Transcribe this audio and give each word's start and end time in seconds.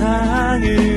세상을 0.00 0.89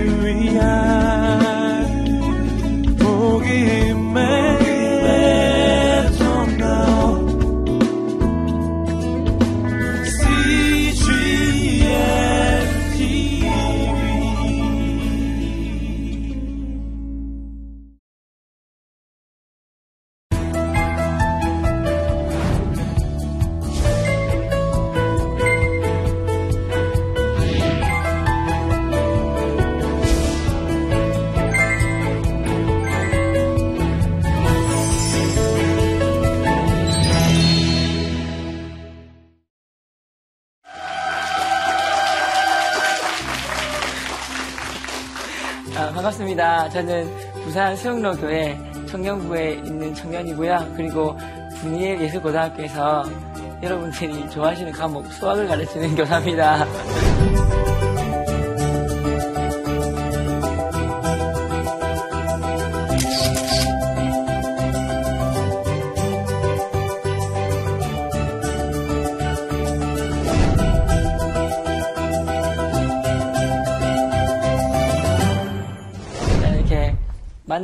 저는 46.73 47.07
부산 47.43 47.75
수영로 47.75 48.13
교회 48.15 48.57
청년부에 48.87 49.61
있는 49.63 49.93
청년이고요. 49.93 50.73
그리고 50.75 51.15
분이엘 51.59 52.01
예술고등학교에서 52.01 53.03
여러분들이 53.61 54.27
좋아하시는 54.31 54.71
과목 54.71 55.05
수학을 55.13 55.47
가르치는 55.47 55.95
교사입니다. 55.95 56.65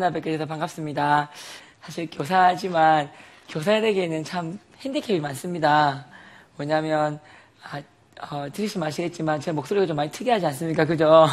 만나 0.09 0.11
뵙게 0.11 0.31
돼서 0.31 0.45
반갑습니다. 0.45 1.29
사실 1.81 2.09
교사지만 2.11 3.09
교사에게는 3.47 4.23
참 4.23 4.59
핸디캡이 4.81 5.19
많습니다. 5.19 6.05
뭐냐면 6.57 7.19
아, 7.63 7.81
어, 8.21 8.47
들으시면 8.51 8.87
아시겠지만 8.87 9.39
제 9.39 9.51
목소리가 9.51 9.85
좀 9.85 9.95
많이 9.95 10.11
특이하지 10.11 10.45
않습니까? 10.47 10.85
그죠? 10.85 11.27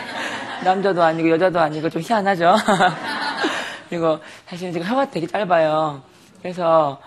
남자도 0.64 1.02
아니고 1.02 1.30
여자도 1.30 1.60
아니고 1.60 1.90
좀 1.90 2.02
희한하죠? 2.02 2.54
그리고 3.88 4.18
사실은 4.46 4.72
제가 4.72 4.86
혀가 4.86 5.10
되게 5.10 5.26
짧아요. 5.26 6.02
그래서 6.40 7.00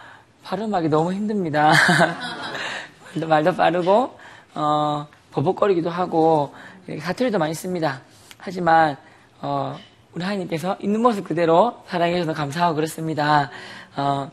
발음하기 0.44 0.90
너무 0.90 1.14
힘듭니다. 1.14 1.74
말도, 3.14 3.28
말도 3.28 3.56
빠르고 3.56 4.20
어, 4.56 5.08
버벅거리기도 5.32 5.90
하고 5.90 6.54
사투리도 7.00 7.40
많이 7.40 7.54
씁니다. 7.54 8.02
하지만 8.38 8.98
어, 9.42 9.78
우리 10.14 10.24
하나님께서 10.24 10.78
있는 10.80 11.02
모습 11.02 11.26
그대로 11.26 11.84
사랑해 11.88 12.14
주셔서 12.14 12.34
감사하고 12.34 12.76
그렇습니다. 12.76 13.52
어, 13.96 14.32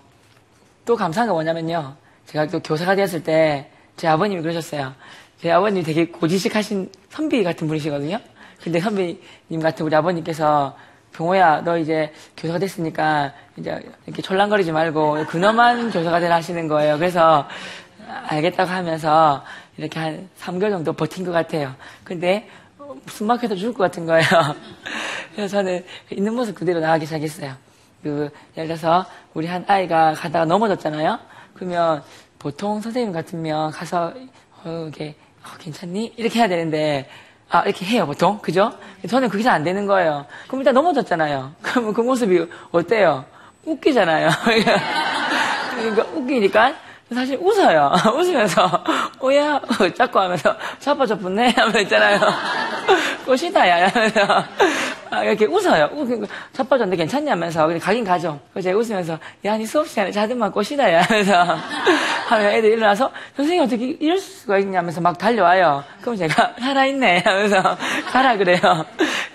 또 0.85 0.97
감사한 0.97 1.29
건 1.29 1.35
뭐냐면요. 1.37 1.97
제가 2.27 2.47
또 2.47 2.61
교사가 2.61 2.97
되었을 2.97 3.23
때 3.23 3.71
제 3.97 4.09
아버님이 4.09 4.43
그러셨어요. 4.43 4.95
제 5.41 5.51
아버님이 5.51 5.85
되게 5.85 6.07
고지식 6.07 6.57
하신 6.57 6.91
선비 7.11 7.43
같은 7.45 7.67
분이시거든요. 7.69 8.19
근데 8.63 8.81
선비님 8.81 9.61
같은 9.63 9.85
우리 9.87 9.95
아버님께서 9.95 10.77
병호야, 11.13 11.63
너 11.63 11.79
이제 11.79 12.13
교사가 12.37 12.59
됐으니까 12.59 13.33
이제 13.57 13.79
이렇게 14.07 14.21
졸랑거리지 14.21 14.73
말고 14.73 15.27
근엄한 15.27 15.91
교사가 15.91 16.19
되라 16.19 16.37
하시는 16.37 16.67
거예요. 16.67 16.99
그래서 16.99 17.47
알겠다고 18.27 18.71
하면서 18.71 19.45
이렇게 19.77 19.99
한 20.01 20.29
3개월 20.41 20.71
정도 20.71 20.93
버틴 20.93 21.25
것 21.25 21.31
같아요. 21.31 21.75
근데 22.03 22.49
숨막혀서 23.07 23.55
죽을 23.57 23.75
것 23.75 23.85
같은 23.85 24.07
거예요. 24.07 24.25
그래서 25.35 25.57
저는 25.57 25.85
있는 26.11 26.35
모습 26.35 26.55
그대로 26.55 26.81
나가기 26.81 27.07
시작했어요. 27.07 27.55
그, 28.03 28.31
예를 28.57 28.69
들어서 28.69 29.07
우리 29.33 29.47
한 29.47 29.65
아이가 29.67 30.13
가다가 30.15 30.45
넘어졌잖아요? 30.45 31.19
그러면 31.55 32.03
보통 32.39 32.81
선생님 32.81 33.13
같으면 33.13 33.71
가서, 33.71 34.13
어, 34.65 34.83
이렇게, 34.85 35.15
어, 35.43 35.49
괜찮니? 35.59 36.15
이렇게 36.17 36.39
해야 36.39 36.49
되는데, 36.49 37.09
아, 37.51 37.63
이렇게 37.63 37.85
해요, 37.87 38.07
보통. 38.07 38.39
그죠? 38.41 38.73
저는 39.09 39.29
그게 39.29 39.43
잘 39.43 39.55
안 39.55 39.65
되는 39.65 39.87
거예요. 39.87 40.27
그럼 40.49 40.61
일단 40.61 40.75
넘어졌잖아요. 40.75 41.55
그러면 41.63 41.95
그 41.95 42.01
모습이 42.03 42.47
어때요? 42.73 43.25
웃기잖아요. 43.65 44.29
그러니까 45.77 46.03
웃기니까 46.15 46.75
사실 47.13 47.39
웃어요. 47.41 47.93
웃으면서, 48.17 48.85
오야, 49.21 49.61
자꾸 49.97 50.21
하면서, 50.21 50.57
자빠졌붙네 50.79 51.51
하면서 51.57 51.81
있잖아요. 51.81 52.19
꽃이다 53.27 53.69
야 53.69 53.89
하면서, 53.89 54.21
아, 54.23 54.49
이렇게 55.23 55.47
웃어요. 55.47 55.91
자빠졌는데 56.53 56.97
괜찮냐면서, 56.97 57.67
근데 57.67 57.79
가긴 57.79 58.05
가죠. 58.05 58.41
그래서 58.53 58.69
제가 58.69 58.79
웃으면서, 58.79 59.19
야, 59.45 59.57
니 59.57 59.67
수업 59.67 59.89
시간에 59.89 60.11
자든만 60.11 60.53
꽃이다 60.53 60.93
야 60.93 61.03
하면서, 61.03 61.57
하면 62.29 62.53
애들 62.53 62.71
일어나서, 62.71 63.11
선생님 63.37 63.65
어떻게 63.65 63.87
이럴 64.01 64.19
수가 64.19 64.59
있냐면서 64.59 65.01
막 65.01 65.17
달려와요. 65.19 65.85
그럼 66.01 66.17
제가, 66.17 66.55
살아있네 66.61 67.21
하면서, 67.25 67.77
가라 68.11 68.37
그래요. 68.37 68.59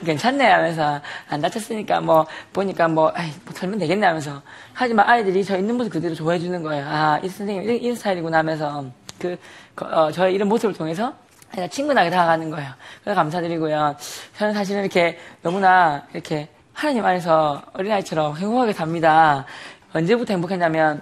괜찮네 0.05 0.45
하면서, 0.45 1.01
안 1.29 1.41
다쳤으니까 1.41 2.01
뭐, 2.01 2.25
보니까 2.53 2.87
뭐, 2.87 3.11
아이, 3.15 3.29
뭐 3.45 3.53
털면 3.53 3.79
되겠네 3.79 4.05
하면서. 4.05 4.41
하지만 4.73 5.07
아이들이 5.09 5.43
저 5.43 5.57
있는 5.57 5.75
모습 5.75 5.91
그대로 5.91 6.15
좋아해주는 6.15 6.63
거예요. 6.63 6.85
아, 6.87 7.19
이 7.21 7.27
선생님 7.27 7.63
이런, 7.63 7.75
이런 7.77 7.95
스타일이구나 7.95 8.37
하면서 8.39 8.85
그 9.19 9.37
어, 9.81 10.11
저의 10.11 10.33
이런 10.33 10.47
모습을 10.47 10.73
통해서 10.73 11.13
그냥 11.51 11.69
친근하게 11.69 12.09
다가가는 12.09 12.49
거예요. 12.49 12.71
그래서 13.03 13.15
감사드리고요. 13.15 13.95
저는 14.37 14.53
사실은 14.53 14.81
이렇게 14.81 15.19
너무나 15.41 16.05
이렇게 16.13 16.49
하나님 16.73 17.05
안에서 17.05 17.61
어린아이처럼 17.73 18.37
행복하게 18.37 18.73
삽니다. 18.73 19.45
언제부터 19.93 20.33
행복했냐면 20.33 21.01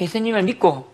예수님을 0.00 0.42
믿고 0.42 0.92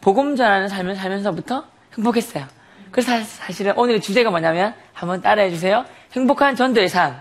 복음 0.00 0.36
전하는 0.36 0.68
삶을 0.68 0.96
살면서부터 0.96 1.64
행복했어요. 1.96 2.46
그래서 2.90 3.22
사실은 3.24 3.76
오늘의 3.76 4.00
주제가 4.00 4.30
뭐냐면 4.30 4.74
한번 4.92 5.20
따라해 5.20 5.50
주세요. 5.50 5.84
행복한 6.12 6.54
전도의 6.54 6.88
삶. 6.88 7.20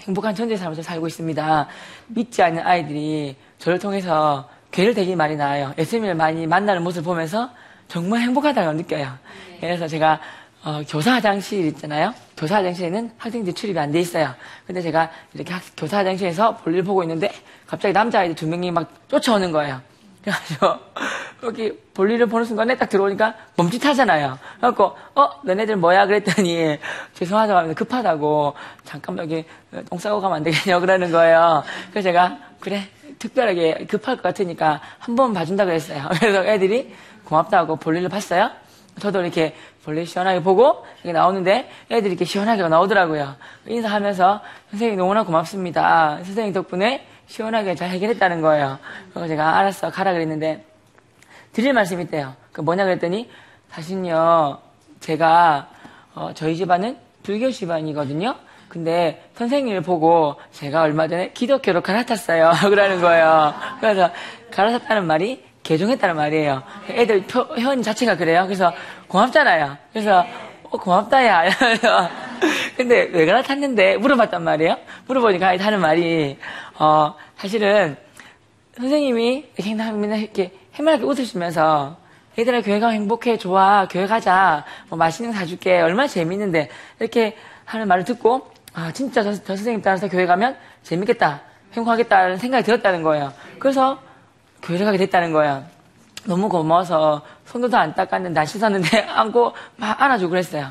행복한 0.00 0.34
전도의 0.34 0.58
삶을 0.58 0.82
살고 0.82 1.06
있습니다. 1.06 1.68
믿지 2.08 2.42
않는 2.42 2.66
아이들이 2.66 3.36
저를 3.58 3.78
통해서 3.78 4.48
괴를 4.72 4.94
되게 4.94 5.14
많이 5.16 5.36
나와요. 5.36 5.72
예수님을 5.78 6.14
많이 6.14 6.46
만나는 6.46 6.82
모습을 6.82 7.04
보면서 7.04 7.50
정말 7.92 8.22
행복하다고 8.22 8.72
느껴요. 8.72 9.18
그래서 9.60 9.86
제가 9.86 10.18
어, 10.64 10.80
교사 10.88 11.12
화장실 11.12 11.66
있잖아요. 11.66 12.14
교사 12.38 12.56
화장실에는 12.56 13.10
학생들이 13.18 13.52
출입이 13.54 13.78
안 13.78 13.92
돼 13.92 14.00
있어요. 14.00 14.34
근데 14.66 14.80
제가 14.80 15.10
이렇게 15.34 15.52
학, 15.52 15.60
교사 15.76 15.98
화장실에서 15.98 16.56
볼일 16.56 16.84
보고 16.84 17.02
있는데 17.02 17.30
갑자기 17.66 17.92
남자아이들 17.92 18.34
두 18.34 18.46
명이 18.46 18.70
막 18.70 18.88
쫓아오는 19.08 19.52
거예요. 19.52 19.82
그래가지고 20.22 20.68
여기 21.44 21.78
볼일을 21.92 22.26
보는 22.28 22.46
순간에 22.46 22.78
딱 22.78 22.88
들어오니까 22.88 23.34
멈칫하잖아요. 23.56 24.38
그래갖고 24.56 24.96
어 25.14 25.30
너네들 25.44 25.76
뭐야 25.76 26.06
그랬더니 26.06 26.78
죄송하다고 27.12 27.58
하면 27.58 27.74
급하다고 27.74 28.54
잠깐 28.84 29.18
여기 29.18 29.44
똥 29.90 29.98
싸고 29.98 30.22
가면 30.22 30.38
안 30.38 30.42
되겠냐고 30.44 30.80
그러는 30.80 31.12
거예요. 31.12 31.62
그래서 31.90 32.08
제가 32.08 32.38
그래 32.58 32.84
특별하게 33.18 33.84
급할 33.86 34.16
것 34.16 34.22
같으니까 34.22 34.80
한 34.98 35.14
번 35.14 35.34
봐준다 35.34 35.66
그랬어요. 35.66 36.08
그래서 36.18 36.42
애들이 36.46 36.94
고맙다고 37.32 37.76
볼일을 37.76 38.10
봤어요. 38.10 38.50
저도 39.00 39.22
이렇게 39.22 39.54
볼일 39.84 40.06
시원하게 40.06 40.42
보고 40.42 40.84
이렇게 41.02 41.12
나오는데 41.18 41.70
애들이 41.90 42.12
이렇게 42.12 42.26
시원하게 42.26 42.68
나오더라고요. 42.68 43.36
인사하면서 43.66 44.42
선생님 44.70 44.98
너무나 44.98 45.24
고맙습니다. 45.24 46.18
선생님 46.24 46.52
덕분에 46.52 47.06
시원하게 47.26 47.74
잘 47.74 47.88
해결했다는 47.88 48.42
거예요. 48.42 48.78
그래서 49.10 49.28
제가 49.28 49.56
알았어 49.58 49.90
가라 49.90 50.12
그랬는데 50.12 50.66
드릴 51.52 51.72
말씀이 51.72 52.02
있대요. 52.04 52.34
그 52.52 52.60
뭐냐 52.60 52.84
그랬더니 52.84 53.30
사실은요 53.70 54.58
제가 55.00 55.68
어, 56.14 56.32
저희 56.34 56.54
집안은 56.56 56.98
불교 57.22 57.50
집안이거든요. 57.50 58.34
근데 58.68 59.24
선생님을 59.36 59.80
보고 59.80 60.36
제가 60.52 60.82
얼마 60.82 61.08
전에 61.08 61.32
기독교로 61.32 61.80
갈아탔어요. 61.80 62.52
그러는 62.68 63.00
거예요. 63.00 63.54
그래서 63.80 64.10
갈아탔다는 64.50 65.06
말이 65.06 65.51
개종했다는 65.62 66.16
말이에요. 66.16 66.62
애들 66.90 67.22
표 67.26 67.46
현 67.58 67.82
자체가 67.82 68.16
그래요. 68.16 68.44
그래서 68.46 68.72
고맙잖아요. 69.08 69.76
그래서 69.92 70.24
어, 70.64 70.78
고맙다야. 70.78 71.44
이러면서 71.48 72.08
근데 72.76 73.08
왜 73.12 73.26
갈아탔는데 73.26 73.98
물어봤단 73.98 74.42
말이에요. 74.42 74.76
물어보니까 75.06 75.56
하는 75.64 75.80
말이 75.80 76.38
어 76.78 77.14
사실은 77.36 77.96
선생님이 78.76 79.50
이렇게 79.56 79.70
이렇게 80.16 80.52
해맑게 80.74 81.04
웃으시면서 81.04 81.98
얘들아 82.38 82.62
교회 82.62 82.80
가면 82.80 82.94
행복해 82.94 83.36
좋아 83.36 83.86
교회 83.88 84.06
가자 84.06 84.64
뭐 84.88 84.96
맛있는 84.98 85.32
거 85.32 85.38
사줄게 85.38 85.80
얼마나 85.80 86.08
재밌는데 86.08 86.70
이렇게 86.98 87.36
하는 87.66 87.86
말을 87.86 88.04
듣고 88.04 88.50
아 88.72 88.90
진짜 88.92 89.22
저, 89.22 89.32
저 89.34 89.54
선생님 89.54 89.82
따라서 89.82 90.08
교회 90.08 90.24
가면 90.24 90.56
재밌겠다 90.82 91.42
행복하겠다는 91.74 92.38
생각이 92.38 92.64
들었다는 92.64 93.02
거예요. 93.02 93.32
그래서 93.58 94.00
교회를 94.62 94.86
가게 94.86 94.98
됐다는 94.98 95.32
거예요. 95.32 95.64
너무 96.24 96.48
고마워서 96.48 97.22
손도 97.46 97.68
다 97.68 97.80
안 97.80 97.94
닦았는데 97.94 98.40
안 98.40 98.46
씻었는데 98.46 99.00
안고 99.08 99.52
막 99.76 100.00
안아주고 100.00 100.30
그랬어요. 100.30 100.70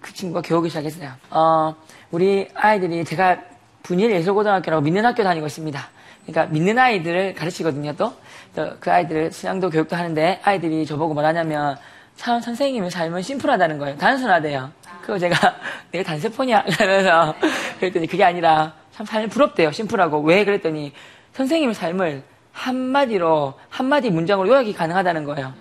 그 0.00 0.12
친구가 0.14 0.42
겨우기 0.42 0.68
시작했어요. 0.68 1.10
어, 1.30 1.74
우리 2.12 2.48
아이들이 2.54 3.04
제가 3.04 3.38
분일 3.82 4.12
예술고등학교라고 4.12 4.82
믿는 4.82 5.04
학교 5.04 5.24
다니고 5.24 5.46
있습니다. 5.46 5.88
그러니까 6.26 6.52
믿는 6.52 6.78
아이들을 6.78 7.34
가르치거든요, 7.34 7.94
또. 7.96 8.12
또그 8.54 8.90
아이들을 8.90 9.32
수양도 9.32 9.70
교육도 9.70 9.96
하는데 9.96 10.40
아이들이 10.42 10.86
저보고 10.86 11.14
뭐라냐면 11.14 11.76
참 12.16 12.40
선생님의 12.40 12.90
삶은 12.90 13.22
심플하다는 13.22 13.78
거예요. 13.78 13.96
단순하대요. 13.98 14.70
그거 15.02 15.18
제가 15.18 15.36
내가 15.92 16.04
단세포냐? 16.04 16.64
그러면서 16.78 17.34
그랬더니 17.78 18.06
그게 18.06 18.24
아니라 18.24 18.72
참 18.92 19.04
삶이 19.04 19.28
부럽대요. 19.28 19.72
심플하고. 19.72 20.20
왜 20.22 20.44
그랬더니 20.44 20.92
선생님의 21.34 21.74
삶을 21.74 22.22
한마디로, 22.56 23.54
한마디 23.68 24.10
문장으로 24.10 24.48
요약이 24.48 24.72
가능하다는 24.72 25.24
거예요. 25.24 25.52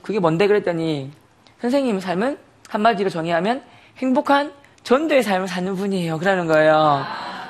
그게 0.00 0.20
뭔데 0.20 0.46
그랬더니 0.46 1.10
선생님의 1.60 2.00
삶은 2.00 2.38
한마디로 2.68 3.10
정의하면 3.10 3.62
행복한 3.98 4.52
전도의 4.84 5.24
삶을 5.24 5.48
사는 5.48 5.74
분이에요. 5.74 6.18
그러는 6.18 6.46
거예요. 6.46 7.04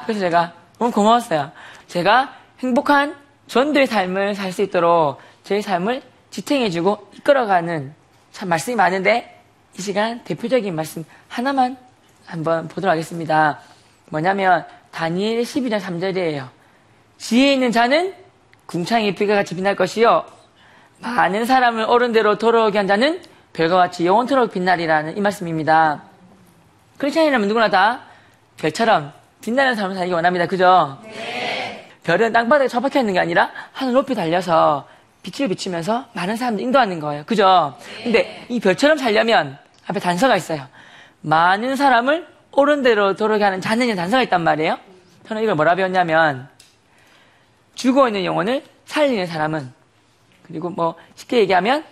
그래서 0.04 0.20
제가 0.20 0.54
너무 0.78 0.90
고마웠어요. 0.90 1.52
제가 1.86 2.32
행복한 2.60 3.14
전도의 3.48 3.86
삶을 3.86 4.34
살 4.34 4.50
수 4.50 4.62
있도록 4.62 5.18
제 5.44 5.60
삶을 5.60 6.02
지탱해주고 6.30 7.10
이끌어가는 7.18 7.94
참 8.32 8.48
말씀이 8.48 8.76
많은데 8.76 9.42
이 9.78 9.82
시간 9.82 10.24
대표적인 10.24 10.74
말씀 10.74 11.04
하나만 11.28 11.76
한번 12.24 12.66
보도록 12.68 12.90
하겠습니다. 12.92 13.60
뭐냐면 14.06 14.64
다니엘 14.90 15.42
12장 15.42 15.80
3절이에요. 15.80 16.48
지혜 17.18 17.52
있는 17.52 17.70
자는 17.70 18.25
궁창의 18.66 19.14
빛과 19.14 19.34
같이 19.34 19.54
빛날 19.54 19.76
것이요. 19.76 20.24
많은 21.00 21.44
사람을 21.44 21.84
어른대로 21.84 22.38
돌아오게 22.38 22.78
한 22.78 22.86
자는 22.86 23.22
별과 23.52 23.76
같이 23.76 24.06
영원토록 24.06 24.52
빛나리라는 24.52 25.16
이 25.16 25.20
말씀입니다. 25.20 26.02
크리스천이라면 26.98 27.48
누구나 27.48 27.70
다 27.70 28.00
별처럼 28.56 29.12
빛나는 29.42 29.74
삶을 29.74 29.94
살기 29.94 30.12
원합니다. 30.12 30.46
그죠? 30.46 30.98
네. 31.04 31.88
별은 32.04 32.32
땅바닥에 32.32 32.68
처박혀 32.68 33.00
있는 33.00 33.14
게 33.14 33.20
아니라 33.20 33.50
하늘 33.72 33.94
높이 33.94 34.14
달려서 34.14 34.86
빛을 35.22 35.48
비치면서 35.48 36.06
많은 36.12 36.36
사람들 36.36 36.62
인도하는 36.62 37.00
거예요. 37.00 37.24
그죠? 37.24 37.76
네. 37.80 38.04
근데 38.04 38.46
이 38.48 38.60
별처럼 38.60 38.96
살려면 38.96 39.58
앞에 39.86 40.00
단서가 40.00 40.36
있어요. 40.36 40.66
많은 41.20 41.76
사람을 41.76 42.26
옳은 42.52 42.82
대로 42.82 43.14
돌아게 43.14 43.44
하는 43.44 43.60
자는의 43.60 43.96
단서가 43.96 44.22
있단 44.22 44.42
말이에요. 44.42 44.78
저는 45.28 45.42
이걸 45.42 45.54
뭐라 45.54 45.74
배웠냐면 45.74 46.48
죽어 47.76 48.08
있는 48.08 48.24
영혼을 48.24 48.64
살리는 48.86 49.26
사람은 49.26 49.72
그리고 50.42 50.70
뭐 50.70 50.96
쉽게 51.14 51.38
얘기하면 51.40 51.84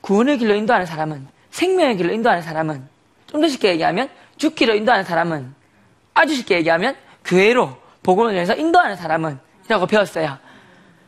구원의 0.00 0.38
길로 0.38 0.54
인도하는 0.54 0.86
사람은 0.86 1.26
생명의 1.50 1.96
길로 1.96 2.12
인도하는 2.12 2.42
사람은 2.42 2.88
좀 3.26 3.40
더 3.40 3.48
쉽게 3.48 3.70
얘기하면 3.70 4.10
죽기로 4.36 4.74
인도하는 4.74 5.04
사람은 5.04 5.54
아주 6.14 6.34
쉽게 6.34 6.56
얘기하면 6.56 6.96
교회로 7.24 7.76
복음을 8.02 8.32
전해서 8.32 8.54
인도하는 8.54 8.96
사람은 8.96 9.38
이라고 9.66 9.86
배웠어요. 9.86 10.36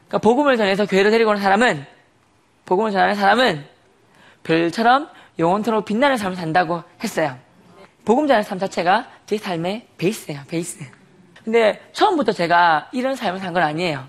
그러니까 0.08 0.18
복음을 0.18 0.56
전해서 0.56 0.86
교회로 0.86 1.10
데리고 1.10 1.30
오는 1.30 1.42
사람은 1.42 1.84
복음을 2.64 2.92
전하는 2.92 3.14
사람은 3.14 3.64
별처럼 4.42 5.08
영원토록 5.38 5.84
빛나는 5.84 6.16
삶을 6.16 6.36
산다고 6.36 6.82
했어요. 7.02 7.36
복음 8.04 8.26
전하는 8.26 8.42
삶 8.42 8.58
자체가 8.58 9.08
제 9.26 9.36
삶의 9.36 9.88
베이스예요. 9.98 10.42
베이스. 10.48 10.84
근데 11.44 11.80
처음부터 11.92 12.32
제가 12.32 12.88
이런 12.92 13.16
삶을 13.16 13.40
산 13.40 13.52
건 13.52 13.62
아니에요. 13.62 14.06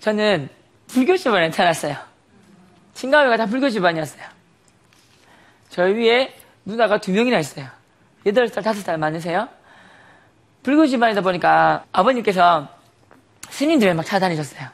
저는 0.00 0.48
불교 0.88 1.16
집안에 1.16 1.50
태어났어요. 1.50 1.96
친가회가 2.94 3.36
다 3.36 3.46
불교 3.46 3.68
집안이었어요. 3.70 4.24
저희 5.70 5.94
위에 5.94 6.34
누나가 6.64 6.98
두 6.98 7.10
명이나 7.12 7.38
있어요. 7.38 7.66
8살, 8.26 8.62
5살 8.62 8.96
많으세요? 8.98 9.48
불교 10.62 10.86
집안이다 10.86 11.20
보니까 11.20 11.84
아버님께서 11.92 12.68
스님들을 13.50 13.94
막 13.94 14.04
찾아다니셨어요. 14.04 14.68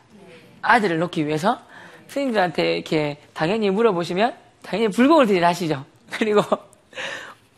아들을 0.62 0.98
놓기 0.98 1.26
위해서 1.26 1.60
스님들한테 2.08 2.74
이렇게 2.76 3.18
당연히 3.34 3.70
물어보시면 3.70 4.34
당연히 4.62 4.88
불공을 4.92 5.26
드리라 5.26 5.48
하시죠. 5.48 5.84
그리고 6.12 6.42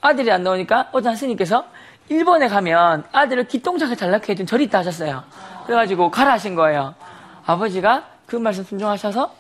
아들이 0.00 0.30
안 0.30 0.42
나오니까 0.42 0.90
어떤 0.92 1.16
스님께서 1.16 1.66
일본에 2.08 2.48
가면 2.48 3.04
아들을 3.12 3.48
기똥차게 3.48 3.96
잘나게 3.96 4.32
해준 4.32 4.46
절이 4.46 4.64
있다 4.64 4.78
하셨어요. 4.78 5.24
그래가지고 5.66 6.10
가라 6.10 6.32
하신 6.32 6.54
거예요. 6.54 6.94
아버지가 7.46 8.06
그 8.26 8.36
말씀 8.36 8.64
순종하셔서 8.64 9.32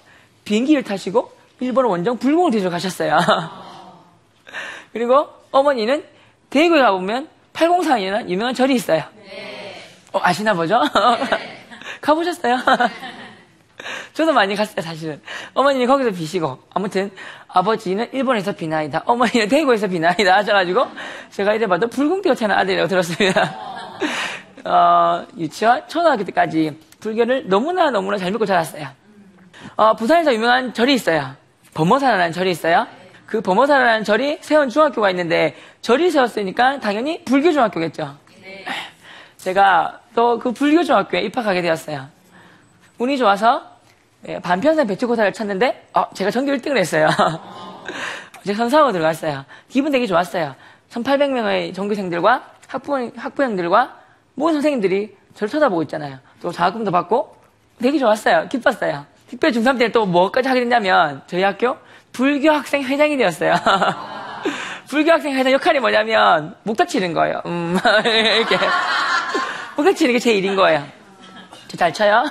비행기를 0.44 0.82
타시고 0.82 1.32
일본 1.60 1.86
원정 1.86 2.18
불공을 2.18 2.50
드리러 2.50 2.70
가셨어요. 2.70 3.18
그리고 4.92 5.28
어머니는 5.50 6.04
대구에 6.50 6.80
가보면 6.80 7.28
804이라는 7.52 8.28
유명한 8.28 8.54
절이 8.54 8.74
있어요. 8.74 9.02
어, 10.12 10.20
아시나 10.22 10.54
보죠? 10.54 10.80
가보셨어요? 12.00 12.58
저도 14.14 14.32
많이 14.32 14.54
갔어요, 14.54 14.80
사실은. 14.82 15.20
어머님이 15.54 15.86
거기서 15.86 16.10
비시고, 16.10 16.58
아무튼, 16.74 17.10
아버지는 17.48 18.08
일본에서 18.12 18.52
비나이다, 18.52 19.02
어머니는 19.06 19.48
대구에서 19.48 19.88
비나이다 19.88 20.36
하셔가지고, 20.36 20.86
제가 21.30 21.54
이래 21.54 21.66
봐도 21.66 21.88
불공대가 21.88 22.34
태어난 22.34 22.58
아들이라고 22.58 22.88
들었습니다. 22.88 23.54
어, 24.64 25.26
유치원, 25.36 25.86
초등학교 25.88 26.24
때까지 26.24 26.78
불교를 27.00 27.48
너무나 27.48 27.90
너무나 27.90 28.16
잘 28.16 28.30
믿고 28.30 28.46
자랐어요. 28.46 28.88
어, 29.76 29.94
부산에서 29.96 30.32
유명한 30.32 30.72
절이 30.72 30.94
있어요. 30.94 31.34
범어사라는 31.74 32.32
절이 32.32 32.50
있어요. 32.50 32.86
그 33.26 33.40
범어사라는 33.40 34.04
절이 34.04 34.38
세운 34.40 34.68
중학교가 34.68 35.10
있는데, 35.10 35.56
절이 35.80 36.10
세웠으니까 36.10 36.80
당연히 36.80 37.24
불교 37.24 37.50
중학교겠죠. 37.52 38.16
제가 39.36 40.00
또 40.14 40.38
그 40.38 40.52
불교 40.52 40.84
중학교에 40.84 41.22
입학하게 41.22 41.62
되었어요. 41.62 42.06
운이 42.98 43.18
좋아서 43.18 43.71
예, 44.28 44.38
반편성 44.38 44.86
배치고사를 44.86 45.32
쳤는데 45.32 45.88
어, 45.94 46.04
제가 46.14 46.30
전교 46.30 46.52
1등을 46.52 46.76
했어요. 46.76 47.08
제가 48.44 48.56
선사하고 48.56 48.92
들어갔어요. 48.92 49.44
기분 49.68 49.92
되게 49.92 50.06
좋았어요. 50.06 50.54
1,800명의 50.90 51.74
전교생들과 51.74 52.44
학부, 52.68 53.10
학부형들과 53.16 53.96
모든 54.34 54.54
선생님들이 54.54 55.16
저를 55.34 55.50
쳐다보고 55.50 55.82
있잖아요. 55.82 56.18
또 56.40 56.52
자금도 56.52 56.90
받고 56.90 57.36
되게 57.80 57.98
좋았어요. 57.98 58.48
기뻤어요. 58.48 59.06
특별히 59.28 59.54
중3 59.58 59.78
때는 59.78 59.92
또 59.92 60.06
뭐까지 60.06 60.48
하게 60.48 60.60
됐냐면 60.60 61.22
저희 61.26 61.42
학교 61.42 61.76
불교 62.12 62.50
학생 62.50 62.82
회장이 62.82 63.16
되었어요. 63.16 63.54
불교 64.88 65.10
학생 65.12 65.34
회장 65.34 65.52
역할이 65.52 65.80
뭐냐면 65.80 66.54
목탁 66.64 66.88
치는 66.88 67.12
거예요. 67.14 67.40
음, 67.46 67.78
이렇게. 68.04 68.58
목탁 69.76 69.96
치는 69.96 70.12
게 70.14 70.18
제 70.18 70.32
일인 70.34 70.54
거예요. 70.54 70.84
저 71.68 71.76
잘 71.78 71.92
쳐요? 71.92 72.24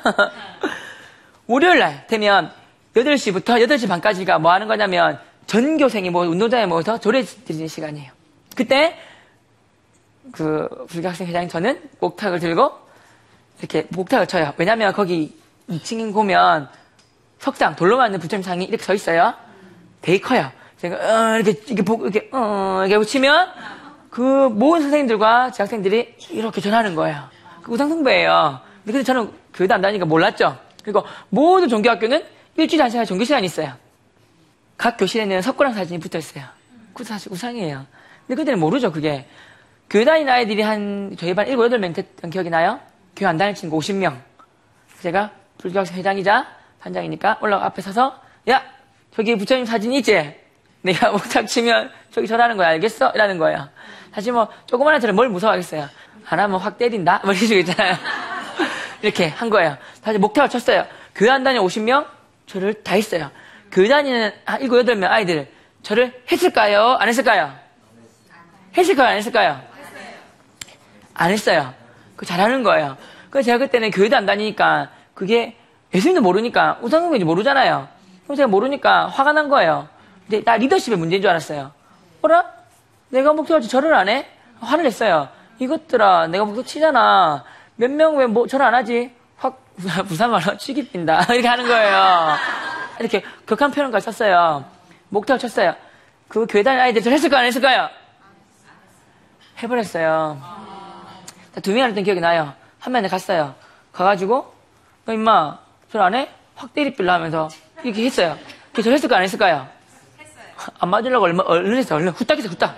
월요일 1.52 1.80
날 1.80 2.08
되면 2.08 2.50
8시부터 2.96 3.62
8시 3.68 3.90
반까지가 3.90 4.40
뭐 4.40 4.54
하는 4.54 4.68
거냐면 4.68 5.20
전교생이 5.48 6.10
뭐 6.10 6.26
운동장에 6.26 6.66
모여서 6.66 6.98
조례 6.98 7.24
드리는 7.24 7.68
시간이에요. 7.68 8.10
그때 8.56 8.98
그 10.32 10.70
불교학생 10.88 11.28
회장님 11.28 11.50
저는 11.50 11.82
목탁을 12.00 12.40
들고 12.40 12.72
이렇게 13.60 13.86
목탁을 13.90 14.28
쳐요. 14.28 14.54
왜냐면 14.56 14.94
거기 14.94 15.38
2층인 15.70 16.14
보면 16.14 16.70
석장, 17.40 17.76
돌로 17.76 17.98
만든 17.98 18.20
부처님상이 18.22 18.64
이렇게 18.66 18.84
서 18.84 18.94
있어요. 18.94 19.34
되게 20.02 20.22
커요. 20.22 20.50
제가 20.78 20.96
어, 20.96 21.36
이렇게 21.36 21.52
이렇게 21.68 21.82
보고 21.82 22.08
이렇게 22.08 22.30
어, 22.32 22.84
이렇게 22.86 22.98
붙이면 22.98 23.50
그 24.10 24.22
모든 24.22 24.84
선생님들과 24.84 25.52
재학생들이 25.52 26.16
이렇게 26.30 26.62
전하는 26.62 26.96
거예요. 26.96 27.24
그 27.62 27.74
우상승배예요. 27.74 28.62
근데 28.86 29.04
저는 29.04 29.32
교회도 29.54 29.74
안 29.74 29.82
다니니까 29.82 30.06
몰랐죠. 30.06 30.58
그리고 30.84 31.04
모든 31.30 31.68
종교학교는 31.70 32.24
일주일에 32.58 32.84
한 32.84 32.90
시간 32.90 33.06
종교 33.06 33.24
시간이 33.24 33.46
있어요. 33.46 33.74
각 34.78 34.98
교실에는 34.98 35.42
석고랑 35.42 35.74
사진이 35.74 36.00
붙어 36.00 36.18
있어요. 36.18 36.44
그 36.94 37.04
사실 37.04 37.32
우상이에요. 37.32 37.86
근데 38.28 38.36
그때는 38.36 38.60
모르죠, 38.60 38.92
그게. 38.92 39.28
교회 39.90 40.06
다니는 40.06 40.32
아이들이 40.32 40.62
한, 40.62 41.16
저희 41.20 41.34
반 41.34 41.46
7, 41.46 41.56
8명 41.58 41.94
됐던 41.94 42.32
기억이 42.32 42.50
나요? 42.50 42.80
교회 43.16 43.30
안 43.30 43.38
다니는 43.38 43.56
친구 43.56 43.78
50명. 43.78 44.18
제가 45.02 45.32
불교학생 45.58 45.98
회장이자 45.98 46.48
반장이니까 46.80 47.40
올라가 47.42 47.66
앞에 47.66 47.82
서서, 47.82 48.20
야! 48.50 48.64
저기 49.14 49.36
부처님 49.36 49.66
사진 49.66 49.92
있지? 49.94 50.34
내가 50.82 51.12
목탁 51.14 51.46
치면 51.46 51.92
저기 52.12 52.28
전하는 52.28 52.58
거야, 52.58 52.70
알겠어? 52.70 53.12
이라는 53.14 53.38
거예요. 53.38 53.70
사실 54.14 54.34
뭐, 54.34 54.48
조그만 54.66 54.96
애들은 54.96 55.16
뭘 55.16 55.30
무서워하겠어요. 55.30 55.90
안 56.28 56.40
하면 56.40 56.60
확 56.60 56.78
때린다? 56.78 57.22
뭐 57.24 57.34
이런 57.34 57.46
식으로 57.46 57.60
있잖아요. 57.60 57.96
이렇게 59.02 59.28
한 59.28 59.50
거예요. 59.50 59.78
다시 60.04 60.18
목탁을 60.18 60.50
쳤어요. 60.50 60.86
교회 61.16 61.30
한 61.30 61.44
단에 61.44 61.60
50명? 61.60 62.06
저를 62.46 62.84
다 62.84 62.96
했어요. 62.96 63.32
교회 63.72 63.88
다니는 63.88 64.32
한 64.46 64.62
일곱, 64.62 64.80
여덟 64.80 64.96
명 64.96 65.12
아이들 65.12 65.52
저를 65.84 66.24
했을까요? 66.32 66.98
안 67.00 67.08
했을까요? 67.08 67.54
했을까요? 68.78 69.08
안 69.08 69.18
했을까요? 69.18 69.62
안 71.14 71.32
했어요. 71.32 71.74
그 72.16 72.26
잘하는 72.26 72.64
거예요. 72.64 72.98
그래서 73.30 73.48
제가 73.48 73.58
그때는 73.58 73.92
교회도 73.92 74.16
안 74.16 74.26
다니니까 74.26 74.92
그게 75.14 75.58
예수님도 75.94 76.22
모르니까 76.22 76.80
우상국인지 76.82 77.26
모르잖아요. 77.26 77.88
그럼 78.24 78.36
제가 78.36 78.48
모르니까 78.48 79.08
화가 79.08 79.34
난 79.34 79.50
거예요. 79.50 79.88
근데 80.28 80.44
나 80.44 80.58
리더십의 80.58 80.98
문제인 80.98 81.22
줄 81.22 81.30
알았어요. 81.30 81.72
어라? 82.22 82.46
내가 83.10 83.34
목소리 83.34 83.68
절을 83.68 83.94
안 83.94 84.08
해? 84.08 84.28
화를 84.60 84.84
냈어요. 84.84 85.30
이것들아, 85.60 86.28
내가 86.28 86.46
목소 86.46 86.64
치잖아. 86.64 87.44
몇 87.82 87.90
명 87.90 88.16
왜뭐절안 88.16 88.76
하지? 88.76 89.12
확, 89.38 89.60
부산 90.08 90.30
말로 90.30 90.56
취기 90.58 90.88
빈다. 90.88 91.24
이렇게 91.34 91.48
하는 91.48 91.68
거예요. 91.68 92.36
이렇게 93.00 93.24
격한 93.48 93.72
표현까지 93.72 94.06
썼어요. 94.06 94.64
목탁을 95.10 95.40
쳤어요. 95.40 95.74
그 96.28 96.46
다니는 96.46 96.80
아이들 96.80 97.02
절 97.02 97.12
했을까요? 97.14 97.40
안 97.40 97.46
했을까요? 97.48 97.90
해버렸어요. 99.64 100.40
두 101.64 101.72
명이 101.72 101.88
했던 101.90 102.04
기억이 102.04 102.20
나요. 102.22 102.54
한 102.80 102.94
명에 102.94 103.08
갔어요. 103.08 103.56
가가지고, 103.92 104.54
너 105.06 105.14
임마, 105.14 105.58
절안 105.92 106.14
해? 106.14 106.30
확 106.56 106.74
때리필라 106.76 107.16
하면서 107.16 107.50
이렇게 107.84 108.06
했어요. 108.06 108.38
그절 108.74 108.94
했을까요? 108.94 109.18
안 109.18 109.24
했을까요? 109.24 109.68
안 110.80 110.90
맞으려고 110.90 111.26
얼마, 111.26 111.42
얼른 111.44 111.76
했어요. 111.78 111.98
얼른 111.98 112.10
후딱 112.12 112.38
했어요. 112.38 112.52
후딱. 112.52 112.76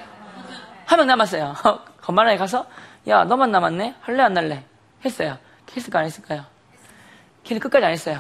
한 0.86 0.98
명 1.00 1.08
남았어요. 1.08 1.56
건만하게 2.02 2.38
가서, 2.38 2.66
야, 3.08 3.26
너만 3.26 3.52
남았네? 3.52 3.96
할래, 4.02 4.24
안 4.24 4.36
할래? 4.38 4.64
했어요. 5.06 5.38
했을까, 5.76 6.00
안 6.00 6.06
했을까요? 6.06 6.46
걔는 7.44 7.60
끝까지 7.60 7.86
안 7.86 7.92
했어요. 7.92 8.20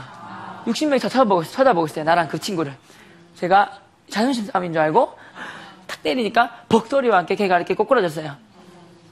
60명이 0.66 1.02
다 1.02 1.10
쳐다보고, 1.10 1.44
쳐다보고 1.44 1.86
있어요. 1.88 2.04
나랑 2.04 2.28
그 2.28 2.40
친구를. 2.40 2.74
제가 3.36 3.80
자존심 4.10 4.46
싸움인 4.46 4.74
줄 4.74 4.82
알고, 4.82 5.14
탁 5.88 6.04
때리니까, 6.04 6.66
벅소리와 6.70 7.20
함께 7.20 7.36
걔가 7.36 7.58
이렇게 7.58 7.74
꼬꾸라졌어요. 7.74 8.36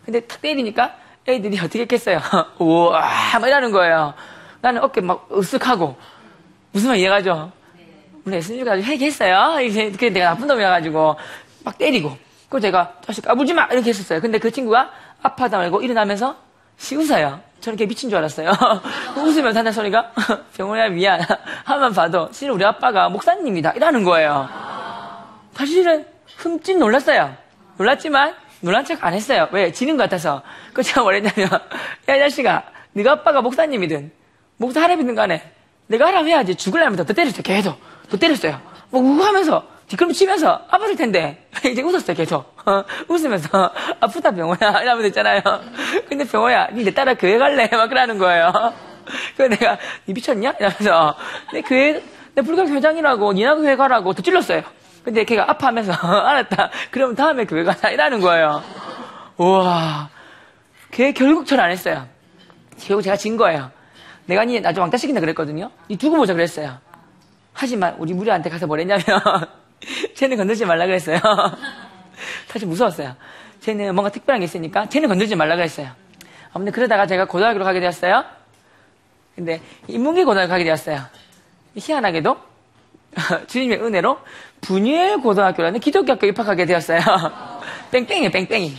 근데 0.05 0.21
탁 0.21 0.41
때리니까, 0.41 0.95
애들이 1.27 1.57
어떻게 1.59 1.81
했겠어요? 1.81 2.19
우와, 2.59 3.01
막 3.39 3.47
이러는 3.47 3.71
거예요. 3.71 4.13
나는 4.61 4.83
어깨 4.83 5.01
막 5.01 5.29
으쓱하고, 5.29 5.95
무슨 6.71 6.89
말 6.89 6.97
이해가죠? 6.97 7.51
우리 8.25 8.35
예수님이 8.35 8.69
아주 8.69 8.83
회개했어요. 8.83 9.59
이렇게 9.61 10.09
내가 10.09 10.31
나쁜 10.31 10.47
놈이어가지고, 10.47 11.15
막 11.63 11.77
때리고. 11.77 12.17
그리고 12.49 12.59
제가, 12.59 12.95
자식 13.01 13.23
까불지 13.25 13.53
마! 13.53 13.65
이렇게 13.65 13.89
했었어요. 13.89 14.19
근데 14.19 14.37
그 14.37 14.51
친구가 14.51 14.91
아파하다 15.21 15.57
말고 15.57 15.81
일어나면서 15.81 16.35
시 16.77 16.95
웃어요. 16.95 17.39
저는 17.61 17.77
걔 17.77 17.85
미친 17.85 18.09
줄 18.09 18.17
알았어요. 18.17 18.51
웃으면서 19.17 19.59
하는 19.59 19.71
소리가, 19.71 20.11
병원이야, 20.57 20.89
미안. 20.89 21.21
하만 21.63 21.93
봐도, 21.93 22.27
실은 22.31 22.55
우리 22.55 22.65
아빠가 22.65 23.07
목사님이다. 23.09 23.71
이러는 23.71 24.03
거예요. 24.03 24.49
사실은 25.53 26.05
흠씬 26.37 26.79
놀랐어요. 26.79 27.35
놀랐지만, 27.77 28.33
놀란 28.61 28.83
척 28.83 29.03
안 29.03 29.13
했어요. 29.13 29.47
왜? 29.51 29.71
지는 29.71 29.95
것 29.95 30.03
같아서. 30.03 30.41
그 30.73 30.81
제가 30.83 31.03
뭐랬냐면, 31.03 31.49
야, 32.09 32.15
이 32.15 32.19
자식아, 32.19 32.63
네가 32.93 33.11
아빠가 33.11 33.41
목사님이든, 33.41 34.11
목사 34.57 34.81
하랍이든 34.81 35.15
간에, 35.15 35.43
내가 35.87 36.07
하라고 36.07 36.27
해야지. 36.27 36.55
죽을라면 36.55 36.97
더 37.05 37.13
때렸어요. 37.13 37.43
계속. 37.43 37.79
더 38.09 38.17
때렸어요. 38.17 38.59
뭐, 38.89 39.01
우고 39.01 39.23
하면서, 39.23 39.63
뒷걸음 39.91 40.13
치면서 40.13 40.65
아팠을 40.69 40.97
텐데, 40.97 41.45
이제 41.69 41.81
웃었어요. 41.81 42.15
계속. 42.15 42.45
어, 42.65 42.83
웃으면서, 43.09 43.71
아프다, 43.99 44.31
병호야. 44.31 44.57
이러면서 44.81 45.07
있잖아요. 45.07 45.41
근데 46.07 46.23
병호야, 46.25 46.67
니 46.71 46.83
내 46.85 46.91
따라 46.93 47.13
교회 47.13 47.37
갈래? 47.37 47.67
막 47.75 47.87
그러는 47.89 48.17
거예요. 48.17 48.53
그래서 49.35 49.53
내가, 49.55 49.77
니 50.07 50.13
미쳤냐? 50.13 50.53
이러면서, 50.59 51.15
내 51.51 51.61
교회, 51.61 52.01
내 52.35 52.41
불교 52.41 52.61
회장이라고, 52.65 53.33
니나 53.33 53.55
교회 53.55 53.75
가라고 53.75 54.13
더 54.13 54.21
찔렀어요. 54.21 54.61
근데 55.03 55.25
걔가 55.25 55.49
아파하면서, 55.49 55.91
알았다. 55.91 56.69
그럼 56.89 57.13
다음에 57.13 57.43
교회 57.45 57.65
가자. 57.65 57.89
이러는 57.89 58.21
거예요. 58.21 58.63
우와. 59.37 60.07
걔 60.91 61.11
결국 61.11 61.45
절 61.45 61.59
안 61.59 61.69
했어요. 61.71 62.07
결국 62.79 63.01
제가 63.01 63.17
진 63.17 63.35
거예요. 63.35 63.71
내가 64.25 64.45
니 64.45 64.61
나좀 64.61 64.83
왕따 64.83 64.95
시킨다 64.97 65.19
그랬거든요. 65.19 65.69
니 65.89 65.97
두고 65.97 66.15
보자 66.15 66.33
그랬어요. 66.33 66.77
하지만 67.53 67.95
우리 67.97 68.13
무리한테 68.13 68.49
가서 68.49 68.67
뭐랬냐면 68.67 69.03
쟤는 70.21 70.37
건들지 70.37 70.65
말라 70.65 70.85
그랬어요. 70.85 71.17
사실 72.45 72.67
무서웠어요. 72.67 73.15
쟤는 73.59 73.95
뭔가 73.95 74.11
특별한 74.11 74.39
게 74.39 74.45
있으니까 74.45 74.87
쟤는 74.87 75.09
건들지 75.09 75.35
말라 75.35 75.55
그랬어요. 75.55 75.89
아무튼 76.53 76.71
그러다가 76.73 77.07
제가 77.07 77.25
고등학교로 77.25 77.65
가게 77.65 77.79
되었어요. 77.79 78.23
근데 79.35 79.59
인문계 79.87 80.23
고등학교 80.23 80.49
가게 80.51 80.63
되었어요. 80.63 81.01
희한하게도 81.75 82.37
주님의 83.47 83.81
은혜로 83.81 84.19
분유엘 84.61 85.21
고등학교라는 85.21 85.79
기독교 85.79 86.11
학교 86.11 86.27
입학하게 86.27 86.67
되었어요. 86.67 86.99
뺑뺑이에요, 87.89 88.29
뺑뺑이. 88.29 88.77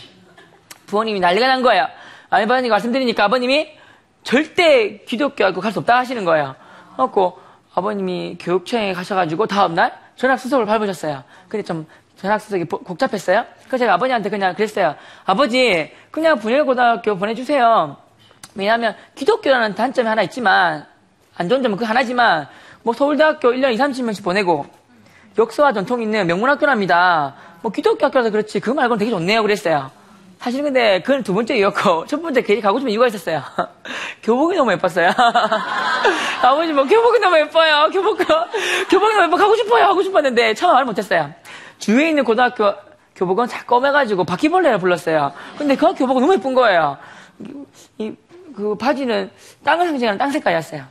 부모님이 0.85 1.19
난리가 1.19 1.45
난 1.45 1.61
거예요. 1.61 1.87
아버님이 2.29 2.69
말씀드리니까 2.69 3.25
아버님이 3.25 3.77
절대 4.23 4.99
기독교 4.99 5.43
학교 5.43 5.59
갈 5.59 5.73
수 5.73 5.79
없다 5.79 5.97
하시는 5.97 6.23
거예요. 6.23 6.55
그래갖고 6.93 7.37
아버님이 7.75 8.37
교육청에 8.39 8.93
가셔가지고 8.93 9.47
다음날 9.47 10.02
전학수석을 10.15 10.65
밟으셨어요. 10.65 11.23
근데 11.47 11.63
좀 11.63 11.85
전학수석이 12.17 12.65
복잡했어요. 12.65 13.45
그래서 13.67 13.77
제가 13.79 13.93
아버지한테 13.93 14.29
그냥 14.29 14.55
그랬어요. 14.55 14.95
아버지, 15.25 15.91
그냥 16.11 16.39
분열고등학교 16.39 17.17
보내주세요. 17.17 17.97
왜냐하면 18.55 18.95
기독교라는 19.15 19.75
단점이 19.75 20.07
하나 20.07 20.21
있지만 20.23 20.85
안 21.35 21.49
좋은 21.49 21.63
점은 21.63 21.77
그 21.77 21.85
하나지만 21.85 22.47
뭐 22.83 22.93
서울대학교 22.93 23.51
1년 23.51 23.73
2, 23.73 23.77
30명씩 23.77 24.23
보내고 24.23 24.65
역사와 25.37 25.73
전통 25.73 26.01
있는 26.01 26.27
명문학교랍니다. 26.27 27.35
뭐 27.61 27.71
기독교 27.71 28.05
학교라서 28.05 28.29
그렇지 28.29 28.59
그 28.59 28.69
말고는 28.69 28.99
되게 28.99 29.11
좋네요. 29.11 29.41
그랬어요. 29.41 29.91
사실 30.43 30.61
근데 30.61 31.01
그건 31.01 31.23
두 31.23 31.33
번째 31.33 31.55
이었고 31.57 32.05
첫 32.07 32.21
번째 32.21 32.41
괜히 32.41 32.61
가고 32.61 32.79
싶은 32.79 32.91
이유가 32.91 33.07
있었어요. 33.07 33.41
교복이 34.21 34.55
너무 34.55 34.71
예뻤어요. 34.73 35.09
아버지 36.43 36.73
뭐 36.73 36.83
교복이 36.85 37.19
너무 37.19 37.37
예뻐요. 37.39 37.89
교복 37.91 38.17
교복이 38.17 39.13
너무 39.13 39.27
예뻐 39.27 39.37
가고 39.37 39.55
싶어요. 39.55 39.85
하고 39.85 40.03
싶었는데 40.03 40.53
처음 40.53 40.73
말 40.73 40.85
못했어요. 40.85 41.33
주위에 41.79 42.09
있는 42.09 42.23
고등학교 42.23 42.73
교복은 43.15 43.47
다 43.47 43.63
검해가지고 43.65 44.25
바퀴벌레를 44.25 44.79
불렀어요. 44.79 45.31
근데 45.57 45.75
그 45.75 45.93
교복은 45.93 46.21
너무 46.21 46.33
예쁜 46.33 46.53
거예요. 46.53 46.97
이 47.97 48.15
그 48.55 48.75
바지는 48.75 49.31
땅을 49.63 49.87
상징하는 49.87 50.17
땅 50.17 50.31
색깔이었어요. 50.31 50.85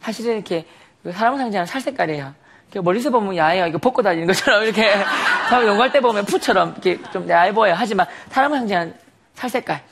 사실은 0.00 0.34
이렇게 0.34 0.66
사람을 1.10 1.38
상징하는 1.38 1.66
살 1.66 1.80
색깔이에요. 1.80 2.34
멀리서 2.78 3.10
보면 3.10 3.36
야해요. 3.36 3.66
이거 3.66 3.78
벗고 3.78 4.02
다니는 4.02 4.26
것처럼 4.28 4.62
이렇게 4.62 4.92
용갈 5.66 5.90
때 5.90 6.00
보면 6.00 6.24
푸처럼 6.24 6.70
이렇게 6.72 7.02
좀 7.12 7.28
야해 7.28 7.52
보여요. 7.52 7.74
하지만 7.76 8.06
사람을 8.28 8.58
상징하는 8.58 8.94
살 9.34 9.50
색깔. 9.50 9.82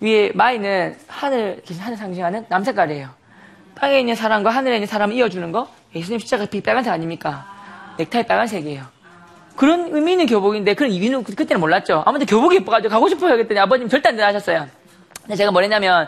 위에 0.00 0.30
마이는 0.34 0.96
하늘 1.08 1.62
하늘 1.80 1.96
상징하는 1.96 2.46
남 2.48 2.62
색깔이에요. 2.62 3.08
땅에 3.74 4.00
있는 4.00 4.14
사람과 4.14 4.50
하늘에 4.50 4.76
있는 4.76 4.86
사람을 4.86 5.14
이어주는 5.14 5.50
거 5.52 5.68
예수님 5.94 6.18
십자가 6.18 6.44
빛 6.46 6.62
빨간색 6.62 6.92
아닙니까? 6.92 7.46
넥타이 7.98 8.24
빨간색이에요. 8.24 8.84
그런 9.56 9.88
의미 9.92 10.12
있는 10.12 10.26
교복인데 10.26 10.74
그런 10.74 10.92
이유는 10.92 11.24
그때는 11.24 11.60
몰랐죠. 11.60 12.04
아무튼 12.06 12.26
교복이 12.26 12.56
예뻐가지고 12.56 12.92
가고 12.92 13.08
싶어요. 13.08 13.32
그랬더니 13.32 13.58
아버님 13.58 13.88
절대 13.88 14.10
안 14.10 14.16
된다 14.16 14.28
하셨어요. 14.28 14.68
근데 15.22 15.34
제가 15.34 15.50
뭐랬냐면 15.50 16.06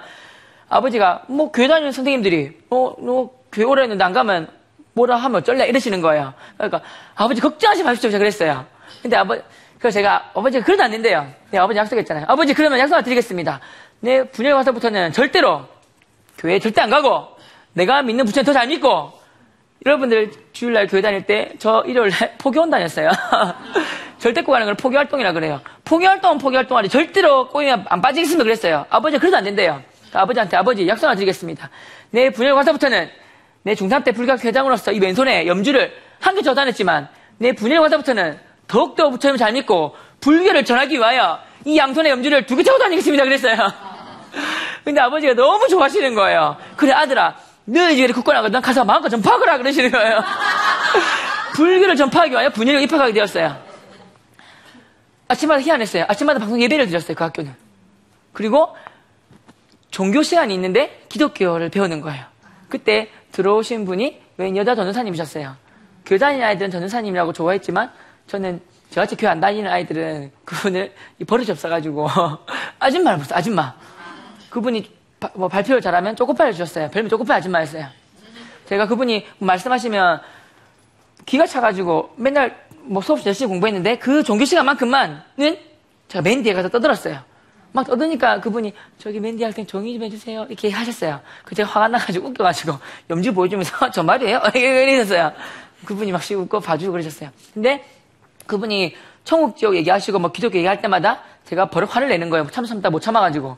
아버지가 0.68 1.24
뭐 1.26 1.50
교회 1.50 1.66
다니는 1.66 1.90
선생님들이 1.90 2.58
뭐, 2.68 2.96
뭐 3.00 3.40
교회 3.50 3.64
오래 3.64 3.82
했는데 3.82 4.04
안 4.04 4.12
가면 4.12 4.48
뭐라 5.00 5.16
하면 5.16 5.40
어쩔래 5.40 5.66
이러시는 5.66 6.00
거예요. 6.02 6.34
그러니까 6.56 6.82
아버지 7.14 7.40
걱정하지 7.40 7.82
마십시오. 7.82 8.10
제가 8.10 8.18
그랬어요. 8.18 8.66
근데 9.02 9.16
아버지 9.16 9.42
그래서 9.78 9.94
제가 9.94 10.30
아버지가 10.34 10.64
그러도 10.64 10.82
안 10.82 10.90
된대요. 10.90 11.26
네, 11.50 11.58
아버지 11.58 11.78
약속했잖아요. 11.78 12.26
아버지 12.28 12.52
그러면 12.52 12.78
약속 12.78 13.00
드리겠습니다. 13.02 13.60
내 14.00 14.24
분열 14.24 14.54
가서부터는 14.54 15.12
절대로 15.12 15.66
교회 16.36 16.58
절대 16.58 16.80
안 16.82 16.90
가고 16.90 17.28
내가 17.72 18.02
믿는 18.02 18.24
부처님 18.26 18.44
더 18.44 18.52
잘 18.52 18.66
믿고 18.68 19.12
여러분들 19.86 20.32
주일날 20.52 20.86
교회 20.86 21.00
다닐 21.00 21.22
때 21.24 21.52
저 21.58 21.82
일요일날 21.86 22.36
포교원 22.38 22.68
다녔어요. 22.68 23.10
절대 24.18 24.42
꼬가는 24.42 24.66
걸 24.66 24.74
포교활동이라 24.74 25.32
그래요. 25.32 25.60
포교활동은 25.86 26.36
포교활동하지 26.38 26.90
절대로 26.90 27.48
꼬이면 27.48 27.86
안 27.88 28.02
빠지겠습니다 28.02 28.44
그랬어요. 28.44 28.84
아버지가 28.90 29.18
그래도 29.18 29.38
안 29.38 29.44
된대요. 29.44 29.80
그러니까 30.00 30.20
아버지한테 30.20 30.56
아버지 30.58 30.86
약속 30.86 31.06
하나 31.06 31.14
드리겠습니다. 31.14 31.70
내 32.10 32.28
분열 32.28 32.54
가서부터는 32.54 33.08
내 33.62 33.74
중3 33.74 34.04
때 34.04 34.12
불교학 34.12 34.42
회장으로서 34.44 34.92
이 34.92 34.98
왼손에 34.98 35.46
염주를 35.46 35.92
한 36.20 36.34
개 36.34 36.42
저다녔지만 36.42 37.08
내 37.38 37.52
분열 37.52 37.80
가서부터는 37.82 38.38
더욱더 38.66 39.10
부처님을 39.10 39.38
잘 39.38 39.52
믿고 39.52 39.94
불교를 40.20 40.64
전하기 40.64 40.96
위하여 40.96 41.38
이 41.64 41.76
양손에 41.76 42.10
염주를 42.10 42.46
두 42.46 42.56
개 42.56 42.62
차고 42.62 42.78
다니겠습니다 42.78 43.24
그랬어요. 43.24 43.56
근데 44.84 45.00
아버지가 45.00 45.34
너무 45.34 45.66
좋아하시는 45.68 46.14
거예요. 46.14 46.56
그래 46.76 46.92
아들아 46.92 47.34
너희 47.64 47.96
집에 47.96 48.12
굳건 48.12 48.36
하거든 48.36 48.60
가서 48.60 48.84
마음껏 48.84 49.08
전파하거라 49.08 49.58
그러시는 49.58 49.90
거예요. 49.90 50.22
불교를 51.54 51.96
전파하기 51.96 52.32
위하여 52.32 52.50
분열에 52.50 52.82
입학하게 52.82 53.12
되었어요. 53.12 53.56
아침마다 55.28 55.60
희한했어요. 55.60 56.04
아침마다 56.08 56.38
방송 56.40 56.60
예배를 56.60 56.86
드렸어요. 56.86 57.14
그 57.16 57.22
학교는. 57.24 57.54
그리고 58.32 58.74
종교 59.90 60.22
시간이 60.22 60.54
있는데 60.54 61.04
기독교를 61.08 61.68
배우는 61.68 62.00
거예요. 62.00 62.24
그때 62.68 63.10
들어오신 63.32 63.84
분이 63.84 64.20
웬 64.36 64.56
여자 64.56 64.74
전도사님이셨어요. 64.74 65.54
교회 66.06 66.18
다니는 66.18 66.44
아이들은 66.46 66.70
전도사님이라고 66.70 67.32
좋아했지만 67.32 67.90
저는 68.26 68.60
저같이 68.90 69.16
교회 69.16 69.30
안 69.30 69.40
다니는 69.40 69.70
아이들은 69.70 70.32
그분을 70.44 70.92
이 71.18 71.24
버릇이 71.24 71.50
없어가지고 71.50 72.08
아줌마를 72.80 73.18
불렀어요. 73.18 73.38
아줌마. 73.38 73.74
그분이 74.50 74.90
바- 75.20 75.30
뭐 75.34 75.48
발표를 75.48 75.80
잘하면 75.80 76.16
쪼꼬파를 76.16 76.52
주셨어요. 76.52 76.90
별명 76.90 77.08
쪼꼬파 77.08 77.34
아줌마였어요. 77.36 77.86
제가 78.66 78.86
그분이 78.86 79.26
말씀하시면 79.38 80.20
기가 81.26 81.46
차가지고 81.46 82.14
맨날 82.16 82.56
뭐 82.82 83.02
수업 83.02 83.24
열심히 83.26 83.48
공부했는데 83.50 83.98
그 83.98 84.22
종교 84.22 84.44
시간만큼만은 84.44 85.20
제가 86.08 86.22
맨 86.22 86.42
뒤에 86.42 86.54
가서 86.54 86.68
떠들었어요. 86.68 87.20
막 87.72 87.86
떠드니까 87.86 88.40
그분이 88.40 88.72
저기 88.98 89.20
맨 89.20 89.36
뒤에 89.36 89.46
할땐 89.46 89.66
종이 89.66 89.94
좀 89.94 90.02
해주세요. 90.02 90.46
이렇게 90.48 90.70
하셨어요. 90.70 91.20
그 91.44 91.54
제가 91.54 91.68
화가 91.68 91.88
나가지고 91.88 92.28
웃겨가지고 92.28 92.74
염지 93.10 93.30
보여주면서 93.30 93.90
저 93.92 94.02
말이에요? 94.02 94.42
이러셨어요. 94.54 95.32
그분이 95.84 96.12
막 96.12 96.20
웃고 96.30 96.60
봐주고 96.60 96.92
그러셨어요. 96.92 97.30
근데 97.54 97.84
그분이 98.46 98.94
천국 99.24 99.56
지역 99.56 99.76
얘기하시고 99.76 100.18
뭐 100.18 100.32
기독교 100.32 100.58
얘기할 100.58 100.80
때마다 100.80 101.22
제가 101.44 101.70
버릇 101.70 101.94
화를 101.94 102.08
내는 102.08 102.30
거예요. 102.30 102.46
참 102.50 102.64
참다 102.64 102.90
못 102.90 103.00
참아가지고. 103.00 103.56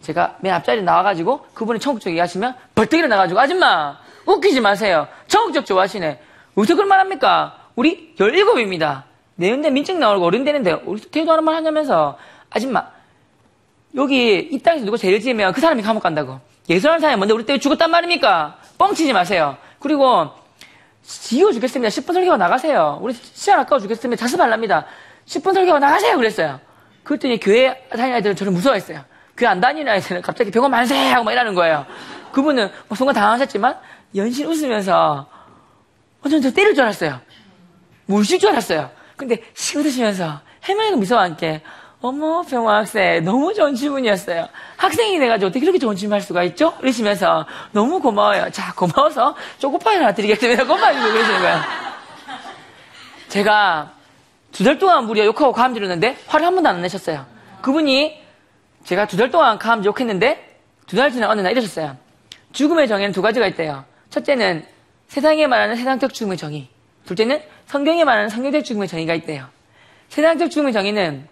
제가 0.00 0.38
맨 0.40 0.54
앞자리에 0.54 0.82
나와가지고 0.82 1.46
그분이 1.52 1.78
천국 1.78 2.00
쪽 2.00 2.08
얘기하시면 2.10 2.54
벌떡 2.74 2.98
일어나가지고 2.98 3.38
아줌마 3.38 3.98
웃기지 4.24 4.60
마세요. 4.60 5.06
천국 5.26 5.52
쪽 5.52 5.66
좋아하시네. 5.66 6.20
어떻게 6.54 6.74
그런 6.74 6.88
말 6.88 7.00
합니까? 7.00 7.68
우리 7.76 8.14
17입니다. 8.16 9.02
내년에 9.36 9.70
민증 9.70 9.98
나오고 9.98 10.24
어른 10.24 10.44
되는데 10.44 10.72
우리 10.84 11.00
태도 11.00 11.32
하는 11.32 11.44
말 11.44 11.54
하냐면서 11.54 12.18
아줌마 12.50 12.86
여기 13.94 14.38
이 14.38 14.58
땅에서 14.58 14.84
누가 14.84 14.96
제일 14.96 15.20
지으면 15.20 15.52
그 15.52 15.60
사람이 15.60 15.82
감옥 15.82 16.02
간다고. 16.02 16.40
예술하는 16.68 17.00
사람이 17.00 17.18
뭔데 17.18 17.34
우리 17.34 17.44
때문에 17.44 17.60
죽었단 17.60 17.90
말입니까? 17.90 18.58
뻥치지 18.78 19.12
마세요. 19.12 19.56
그리고 19.78 20.30
지워 21.02 21.52
죽겠습니다. 21.52 21.88
10분 21.88 22.12
설교가 22.12 22.36
나가세요. 22.36 22.98
우리 23.02 23.12
시간 23.14 23.60
아까워 23.60 23.80
죽겠으면 23.80 24.16
자습하랍니다. 24.16 24.86
10분 25.26 25.54
설교가 25.54 25.78
나가세요. 25.78 26.16
그랬어요. 26.16 26.60
그랬더니 27.02 27.40
교회 27.40 27.86
다니는 27.90 28.14
아이들은 28.14 28.36
저를 28.36 28.52
무서워했어요. 28.52 29.04
교회 29.36 29.48
안 29.48 29.60
다니는 29.60 29.90
아이들은 29.90 30.22
갑자기 30.22 30.50
병원 30.50 30.70
만세! 30.70 30.94
하고 31.08 31.24
막 31.24 31.32
이러는 31.32 31.54
거예요. 31.54 31.86
그분은 32.32 32.70
뭐 32.88 32.96
순간 32.96 33.14
당황하셨지만 33.14 33.76
연신 34.14 34.46
웃으면서 34.46 35.26
완전 36.22 36.42
저 36.42 36.52
때릴 36.52 36.74
줄 36.74 36.84
알았어요. 36.84 37.20
물실 38.06 38.38
줄 38.38 38.50
알았어요. 38.50 38.90
근데 39.16 39.42
씩 39.54 39.78
웃으시면서 39.78 40.40
해맑은 40.64 41.00
미소와 41.00 41.22
함께 41.22 41.62
어머 42.02 42.42
병화 42.42 42.76
학생 42.78 43.22
너무 43.24 43.52
좋은 43.52 43.74
질문이었어요. 43.74 44.48
학생이 44.78 45.18
돼가지고 45.18 45.48
어떻게 45.48 45.60
그렇게 45.60 45.78
좋은 45.78 45.96
질문할 45.96 46.22
수가 46.22 46.42
있죠? 46.44 46.72
이러시면서 46.80 47.46
너무 47.72 48.00
고마워요. 48.00 48.50
자 48.50 48.72
고마워서 48.74 49.36
초코파이 49.58 49.96
하나 49.96 50.12
드리겠습니다. 50.14 50.64
고마워요. 50.64 50.98
그러시는 51.12 51.40
거예요. 51.40 51.60
제가 53.28 53.92
두 54.52 54.64
달 54.64 54.78
동안 54.78 55.04
무려 55.06 55.24
욕하고 55.26 55.52
가음 55.52 55.74
지르는데 55.74 56.16
화를 56.26 56.46
한 56.46 56.54
번도 56.54 56.68
안 56.70 56.80
내셨어요. 56.82 57.24
그분이 57.60 58.18
제가 58.84 59.06
두 59.06 59.16
달 59.18 59.30
동안 59.30 59.58
가음 59.58 59.84
욕했는데 59.84 60.56
두 60.86 60.96
달 60.96 61.12
지난 61.12 61.30
어느 61.30 61.40
날 61.42 61.52
이러셨어요. 61.52 61.96
죽음의 62.52 62.88
정의는 62.88 63.12
두 63.12 63.20
가지가 63.22 63.46
있대요. 63.48 63.84
첫째는 64.08 64.64
세상에 65.06 65.46
말하는 65.46 65.76
세상적 65.76 66.14
죽음의 66.14 66.38
정의. 66.38 66.68
둘째는 67.04 67.42
성경에 67.66 68.04
말하는 68.04 68.28
성경적 68.28 68.64
죽음의 68.64 68.88
정의가 68.88 69.14
있대요. 69.14 69.44
세상적 70.08 70.50
죽음의 70.50 70.72
정의는 70.72 71.28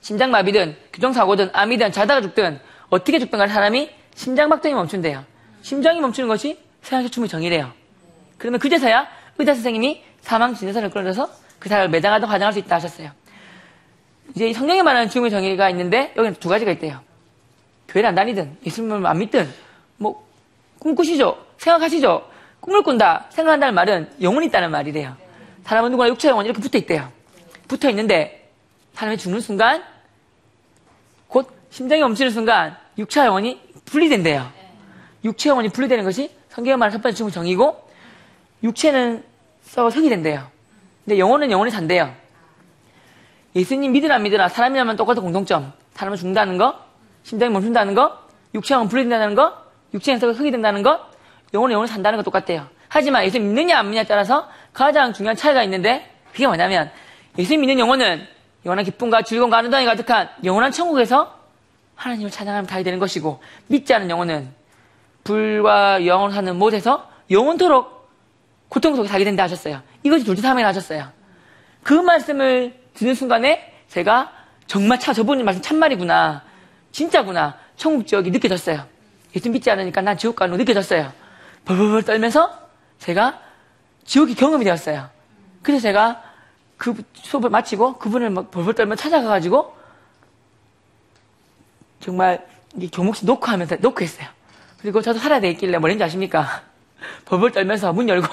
심장마비든 0.00 0.76
교통사고든 0.92 1.50
암이든 1.52 1.92
자다가 1.92 2.20
죽든 2.22 2.60
어떻게 2.88 3.18
죽든 3.18 3.38
간에 3.38 3.52
사람이 3.52 3.90
심장박동이 4.14 4.74
멈춘대요. 4.74 5.24
심장이 5.62 6.00
멈추는 6.00 6.28
것이 6.28 6.58
세상적 6.82 7.12
죽음의 7.12 7.28
정의래요. 7.28 7.72
그러면 8.38 8.58
그제서야 8.60 9.06
의사 9.38 9.54
선생님이 9.54 10.02
사망 10.22 10.54
진단서를 10.54 10.90
끌어줘서 10.90 11.30
그 11.58 11.68
사람을 11.68 11.90
매장하든 11.90 12.26
화장할 12.26 12.52
수 12.52 12.58
있다 12.58 12.76
하셨어요. 12.76 13.10
이제 14.34 14.48
이 14.48 14.52
성경에 14.52 14.82
말하는 14.82 15.08
죽음의 15.08 15.30
정의가 15.30 15.70
있는데 15.70 16.12
여기는 16.16 16.36
두 16.36 16.48
가지가 16.48 16.70
있대요. 16.72 17.00
교회를 17.88 18.08
안 18.08 18.14
다니든 18.14 18.58
예수님을 18.64 19.06
안 19.06 19.18
믿든 19.18 19.52
뭐 19.96 20.26
꿈꾸시죠. 20.78 21.36
생각하시죠. 21.58 22.28
꿈을 22.60 22.82
꾼다. 22.82 23.26
생각한다는 23.30 23.74
말은 23.74 24.12
영혼이 24.22 24.46
있다는 24.46 24.70
말이래요. 24.70 25.16
사람은 25.64 25.90
누구나 25.90 26.08
육체 26.08 26.28
영혼 26.28 26.44
이렇게 26.44 26.60
붙어 26.60 26.78
있대요. 26.78 27.10
붙어 27.68 27.90
있는데 27.90 28.39
사람이 28.94 29.16
죽는 29.16 29.40
순간 29.40 29.82
곧 31.28 31.48
심장이 31.70 32.02
멈추는 32.02 32.30
순간 32.30 32.76
육체 32.98 33.24
영혼이 33.24 33.60
분리된대요. 33.84 34.50
육체 35.24 35.50
영혼이 35.50 35.68
분리되는 35.70 36.04
것이 36.04 36.30
성경에 36.48 36.76
말하는 36.76 36.98
첫 36.98 37.02
번째 37.02 37.16
죽음의 37.16 37.32
정의고 37.32 37.88
육체는 38.62 39.24
썩어 39.62 39.88
흙이 39.88 40.08
된대요. 40.08 40.48
근데 41.04 41.18
영혼은 41.18 41.50
영혼이 41.50 41.70
산대요. 41.70 42.14
예수님 43.54 43.92
믿으나 43.92 44.16
안 44.16 44.22
믿으나 44.22 44.48
사람이라면 44.48 44.96
똑같은 44.96 45.22
공통점. 45.22 45.72
사람은 45.94 46.16
죽는다는 46.16 46.56
거, 46.56 46.78
심장이 47.22 47.52
멈춘다는 47.52 47.94
거, 47.94 48.18
육체가 48.54 48.84
분리된다는 48.84 49.34
거, 49.34 49.64
육체에서 49.92 50.32
흙이 50.32 50.50
된다는 50.50 50.82
것, 50.82 51.00
영혼은 51.52 51.74
영혼이 51.74 51.88
산다는 51.88 52.16
거 52.16 52.22
똑같대요. 52.22 52.66
하지만 52.88 53.24
예수 53.24 53.38
믿느냐 53.38 53.78
안 53.78 53.86
믿느냐에 53.86 54.04
따라서 54.04 54.48
가장 54.72 55.12
중요한 55.12 55.36
차이가 55.36 55.62
있는데 55.64 56.10
그게 56.32 56.46
뭐냐면 56.46 56.90
예수 57.38 57.56
믿는 57.56 57.78
영혼은 57.78 58.26
영원한 58.64 58.84
기쁨과 58.84 59.22
즐거움과 59.22 59.58
아름다움이 59.58 59.86
가득한 59.86 60.28
영원한 60.44 60.72
천국에서 60.72 61.38
하나님을 61.94 62.30
찬양하면 62.30 62.66
다이 62.66 62.84
되는 62.84 62.98
것이고 62.98 63.40
믿지 63.66 63.92
않은 63.94 64.10
영혼은 64.10 64.50
불과 65.24 66.04
영원을 66.06 66.34
사는 66.34 66.56
못에서 66.56 67.08
영원토록 67.30 68.08
고통 68.68 68.96
속에 68.96 69.08
살게 69.08 69.24
된다 69.24 69.42
하셨어요. 69.44 69.82
이것이 70.02 70.24
둘째 70.24 70.42
사명을 70.42 70.66
하셨어요. 70.68 71.08
그 71.82 71.94
말씀을 71.94 72.78
듣는 72.94 73.14
순간에 73.14 73.72
제가 73.88 74.32
정말 74.66 74.98
참 75.00 75.14
저분이 75.14 75.42
말씀 75.42 75.62
참말이구나. 75.62 76.42
진짜구나. 76.92 77.58
천국 77.76 78.06
지역이 78.06 78.30
느껴졌어요. 78.30 78.86
예수 79.34 79.50
믿지 79.50 79.70
않으니까 79.70 80.00
난 80.00 80.16
지옥 80.16 80.36
가는 80.36 80.52
거 80.52 80.58
느껴졌어요. 80.58 81.12
벌벌벌 81.64 82.02
떨면서 82.02 82.68
제가 82.98 83.40
지옥이 84.04 84.34
경험이 84.34 84.64
되었어요. 84.64 85.08
그래서 85.62 85.82
제가 85.82 86.22
그 86.80 86.94
수업을 87.12 87.50
마치고 87.50 87.98
그분을 87.98 88.30
막 88.30 88.50
벌벌 88.50 88.74
떨며 88.74 88.96
찾아가가지고 88.96 89.76
정말 92.00 92.48
이 92.78 92.90
교목시 92.90 93.26
녹화하면서 93.26 93.76
녹화했어요. 93.80 94.26
그리고 94.80 95.02
저도 95.02 95.18
살아야 95.18 95.40
되겠길래 95.40 95.76
뭐랬는지 95.76 96.04
아십니까? 96.04 96.62
벌벌 97.26 97.52
떨면서 97.52 97.92
문 97.92 98.08
열고 98.08 98.26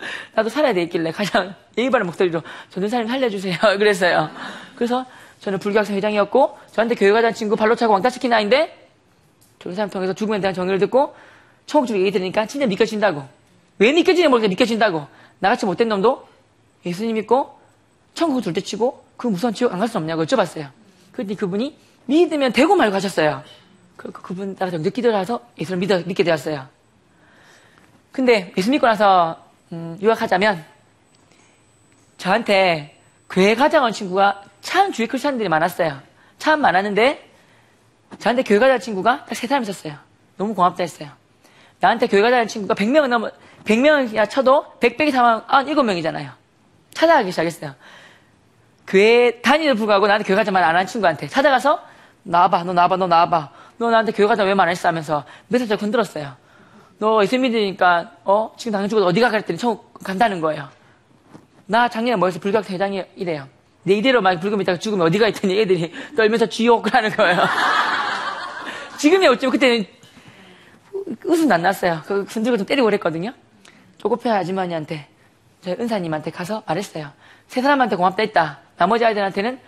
나도 0.34 0.48
살아야 0.48 0.72
되겠길래 0.72 1.12
가장 1.12 1.54
예의 1.76 1.90
바른 1.90 2.06
목소리로 2.06 2.42
전도사님 2.70 3.06
살려주세요. 3.06 3.58
그랬어요. 3.76 4.30
그래서 4.76 5.04
저는 5.40 5.58
불교학생 5.58 5.94
회장이었고 5.94 6.56
저한테 6.72 6.94
교회 6.94 7.12
가자는 7.12 7.34
친구 7.34 7.54
발로 7.54 7.74
차고 7.74 7.92
왕따 7.92 8.08
시킨 8.08 8.32
아이인데 8.32 8.88
전도사님 9.58 9.90
통해서 9.90 10.14
죽음에 10.14 10.40
대한 10.40 10.54
정의를 10.54 10.78
듣고 10.78 11.14
쪽 11.66 11.86
얘기 11.90 12.10
들으니까 12.10 12.46
진짜 12.46 12.66
믿겨진다고. 12.66 13.28
왜 13.78 13.92
믿겨지는지 13.92 14.28
모르겠는데 14.28 14.52
믿겨진다고. 14.54 15.06
나같이 15.38 15.66
못된 15.66 15.90
놈도 15.90 16.26
예수님 16.86 17.16
믿고 17.16 17.59
천국을 18.14 18.42
둘째 18.42 18.60
치고 18.60 19.04
그 19.16 19.26
무서운 19.28 19.54
지옥 19.54 19.72
안 19.72 19.78
갈 19.80 19.88
수 19.88 19.98
없냐고 19.98 20.24
여쭤봤어요. 20.24 20.70
그랬더니 21.12 21.36
그분이 21.36 21.76
믿으면 22.06 22.52
되고 22.52 22.74
말고 22.76 22.94
하셨어요. 22.96 23.42
그, 23.96 24.10
그, 24.10 24.34
분 24.34 24.54
따라 24.56 24.70
좀 24.70 24.82
늦게 24.82 25.02
들어와서 25.02 25.40
예수를 25.58 25.78
믿어, 25.78 25.98
믿게 25.98 26.24
되었어요. 26.24 26.66
근데 28.12 28.52
예수 28.56 28.70
믿고 28.70 28.86
나서 28.86 29.44
음, 29.72 29.98
유학하자면 30.00 30.64
저한테 32.16 32.98
교회 33.28 33.54
온 33.54 33.92
친구가 33.92 34.42
참 34.60 34.92
주위 34.92 35.06
크리스찬들이 35.06 35.48
많았어요. 35.48 36.00
참 36.38 36.60
많았는데 36.60 37.30
저한테 38.18 38.42
교회 38.42 38.58
가자는 38.58 38.80
친구가 38.80 39.24
딱 39.26 39.34
세 39.34 39.46
사람 39.46 39.62
있었어요. 39.62 39.94
너무 40.36 40.54
고맙다 40.54 40.82
했어요. 40.82 41.10
나한테 41.80 42.06
교회 42.08 42.22
가자는 42.22 42.48
친구가 42.48 42.74
100명은 42.74 43.08
넘어 43.08 43.30
100명이야 43.64 44.28
쳐도 44.28 44.78
100백이 44.80 45.12
사면 45.12 45.46
97명이잖아요. 45.46 46.32
찾아가기 46.94 47.30
시작했어요. 47.30 47.74
교회 48.90 49.40
다니는 49.40 49.76
불구하고 49.76 50.06
나한테 50.08 50.26
교회 50.26 50.34
가자 50.36 50.50
말안 50.50 50.74
하는 50.74 50.84
친구한테 50.86 51.28
찾아가서 51.28 51.80
나와봐, 52.24 52.64
너 52.64 52.72
나와봐, 52.72 52.96
너 52.96 53.06
나와봐. 53.06 53.50
너 53.78 53.88
나한테 53.90 54.10
교회 54.12 54.26
가자 54.26 54.42
왜 54.42 54.52
말 54.54 54.66
안 54.66 54.72
했어 54.72 54.88
하면서 54.88 55.24
몇 55.48 55.58
살짜리 55.58 55.78
건들었어요. 55.80 56.34
너 56.98 57.22
예수 57.22 57.38
믿으니까 57.38 58.10
어 58.24 58.52
지금 58.58 58.72
당신 58.72 58.88
죽어도 58.90 59.06
어디 59.06 59.20
가 59.20 59.30
그랬더니 59.30 59.58
천국 59.58 59.94
간다는 60.02 60.40
거예요. 60.40 60.68
나 61.66 61.88
작년에 61.88 62.16
뭐 62.16 62.26
해서 62.28 62.40
불교학생 62.40 62.74
회장이 62.74 63.04
이래요. 63.16 63.48
내 63.84 63.94
이대로 63.94 64.20
막 64.20 64.38
불교 64.40 64.56
믿다가 64.56 64.78
죽으면 64.78 65.06
어디가 65.06 65.28
있더니 65.28 65.58
애들이 65.60 65.92
떨면서 66.16 66.46
지옥을 66.46 66.92
하는 66.92 67.10
거예요. 67.10 67.38
지금이 68.98 69.26
어쩌면 69.28 69.52
그때는 69.52 69.86
웃음 71.24 71.50
안 71.52 71.62
났어요. 71.62 72.02
그 72.06 72.26
손들고 72.28 72.58
좀 72.58 72.66
때리고 72.66 72.86
그랬거든요. 72.86 73.32
조급해 73.98 74.30
아주머니한테 74.30 75.06
저희 75.62 75.76
은사님한테 75.78 76.32
가서 76.32 76.62
말했어요. 76.66 77.12
세 77.46 77.62
사람한테 77.62 77.96
고맙다 77.96 78.22
했다. 78.22 78.58
나머지 78.80 79.04
아이들한테는 79.04 79.60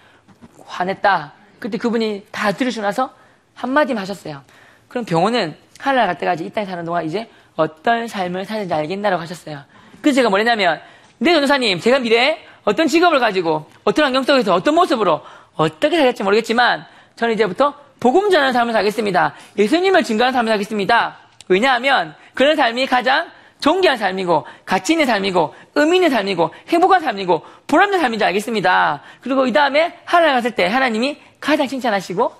화냈다. 0.64 1.34
그때 1.58 1.76
그분이 1.76 2.28
다 2.30 2.50
들으시고 2.50 2.82
나서 2.82 3.12
한마디만 3.52 4.00
하셨어요. 4.00 4.40
그럼 4.88 5.04
병원은 5.04 5.54
하늘날 5.78 6.06
갈 6.06 6.16
때까지 6.16 6.46
이 6.46 6.50
땅에 6.50 6.64
사는 6.64 6.82
동안 6.82 7.04
이제 7.04 7.28
어떤 7.54 8.08
삶을 8.08 8.46
사는지 8.46 8.72
알겠나라고 8.72 9.20
하셨어요. 9.20 9.64
그래서 10.00 10.16
제가 10.16 10.30
뭐랬냐면 10.30 10.80
네, 11.18 11.34
전도사님, 11.34 11.78
제가 11.80 11.98
미래에 11.98 12.38
어떤 12.64 12.86
직업을 12.86 13.20
가지고 13.20 13.66
어떤 13.84 14.06
환경 14.06 14.22
속에서 14.22 14.54
어떤 14.54 14.74
모습으로 14.74 15.20
어떻게 15.56 15.98
살겠지 15.98 16.22
모르겠지만 16.22 16.86
저는 17.16 17.34
이제부터 17.34 17.74
복음 18.00 18.30
전하는 18.30 18.54
삶을 18.54 18.72
살겠습니다. 18.72 19.34
예수님을 19.58 20.04
증거하는 20.04 20.32
삶을 20.32 20.48
살겠습니다. 20.52 21.18
왜냐하면 21.48 22.14
그런 22.32 22.56
삶이 22.56 22.86
가장 22.86 23.28
존귀한 23.62 23.96
삶이고 23.96 24.44
가치 24.66 24.92
있는 24.92 25.06
삶이고 25.06 25.54
의미 25.76 25.98
있는 25.98 26.10
삶이고 26.10 26.50
행복한 26.68 27.00
삶이고 27.00 27.42
보람된 27.68 28.00
삶인지 28.00 28.24
알겠습니다. 28.24 29.02
그리고 29.20 29.46
이 29.46 29.52
다음에 29.52 30.00
하나님 30.04 30.34
갔을 30.34 30.50
때 30.56 30.66
하나님이 30.66 31.18
가장 31.40 31.68
칭찬하시고 31.68 32.32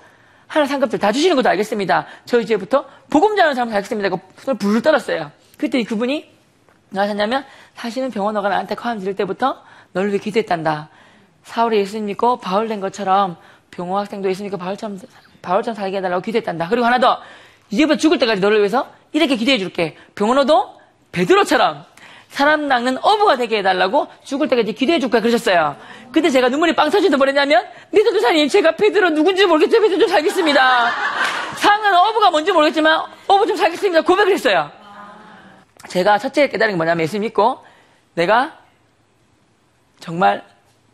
하나님 0.48 0.68
상급들 0.68 0.98
다 0.98 1.12
주시는 1.12 1.36
것도 1.36 1.48
알겠습니다. 1.50 2.06
저 2.24 2.40
이제부터 2.40 2.86
복음 3.08 3.36
전하는 3.36 3.54
삶을 3.54 3.72
살겠습니다. 3.72 4.08
그 4.08 4.16
손을 4.38 4.58
불을 4.58 4.82
떨었어요. 4.82 5.30
그랬더니 5.58 5.84
그분이 5.84 6.28
뭐라 6.90 7.04
하셨냐면 7.04 7.44
사실은 7.74 8.10
병원 8.10 8.34
너가 8.34 8.48
나한테 8.48 8.74
커함 8.74 8.98
들을 8.98 9.14
때부터 9.14 9.62
너를 9.92 10.10
위해 10.10 10.18
기도했단다. 10.18 10.88
사울이 11.44 11.78
예수님 11.78 12.06
믿고 12.06 12.38
바울 12.40 12.66
된 12.66 12.80
것처럼 12.80 13.36
병호 13.70 13.96
학생도 13.96 14.28
예수님 14.28 14.50
믿고 14.50 14.58
바울처럼 14.58 14.98
바울처럼 15.40 15.76
살게 15.76 15.98
해달라고 15.98 16.20
기도했단다. 16.20 16.68
그리고 16.68 16.84
하나 16.84 16.98
더 16.98 17.20
이제부터 17.70 17.96
죽을 17.96 18.18
때까지 18.18 18.40
너를 18.40 18.58
위해서 18.58 18.90
이렇게 19.12 19.36
기도해 19.36 19.58
줄게. 19.58 19.96
병원어도 20.16 20.81
베드로처럼 21.12 21.84
사람 22.28 22.66
낚는 22.66 22.96
어부가 23.02 23.36
되게 23.36 23.58
해달라고 23.58 24.08
죽을 24.24 24.48
때까지 24.48 24.72
기도해 24.72 24.98
줄까 24.98 25.20
그러셨어요. 25.20 25.76
근데 26.10 26.30
제가 26.30 26.48
눈물이 26.48 26.74
빵 26.74 26.88
터지도 26.88 27.18
뭐랬냐면 27.18 27.64
네 27.90 28.02
전도사님 28.02 28.48
제가 28.48 28.72
베드로 28.76 29.10
누군지 29.10 29.44
모르겠지만 29.44 29.82
베드로 29.82 30.00
좀 30.00 30.08
살겠습니다. 30.08 30.90
사랑하는 31.56 31.98
어부가 31.98 32.30
뭔지 32.30 32.50
모르겠지만 32.50 33.02
어부 33.28 33.46
좀 33.46 33.56
살겠습니다. 33.56 34.00
고백을 34.02 34.32
했어요. 34.32 34.70
제가 35.88 36.16
첫째 36.18 36.48
깨달은 36.48 36.72
게 36.72 36.76
뭐냐면 36.76 37.02
예수 37.02 37.20
믿고 37.20 37.62
내가 38.14 38.58
정말 40.00 40.42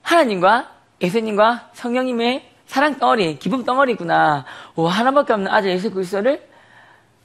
하나님과 0.03 0.71
예수님과 1.01 1.71
성령님의 1.75 2.49
사랑 2.67 2.99
덩어리, 2.99 3.39
기쁨 3.39 3.65
덩어리구나. 3.65 4.45
오, 4.75 4.89
하나밖에 4.89 5.33
없는 5.33 5.51
아들 5.51 5.71
예수 5.71 5.91
그리스도를 5.91 6.47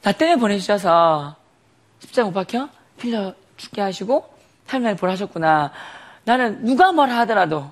나 0.03 0.11
때문에 0.11 0.39
보내주셔서 0.39 1.35
십자가 1.99 2.27
못 2.27 2.33
박혀 2.33 2.69
빌려 3.03 3.33
죽게 3.57 3.81
하시고 3.81 4.33
삶을 4.67 4.95
보라셨구나. 4.95 5.73
나는 6.23 6.63
누가 6.63 6.93
뭐라 6.93 7.17
하더라도 7.19 7.69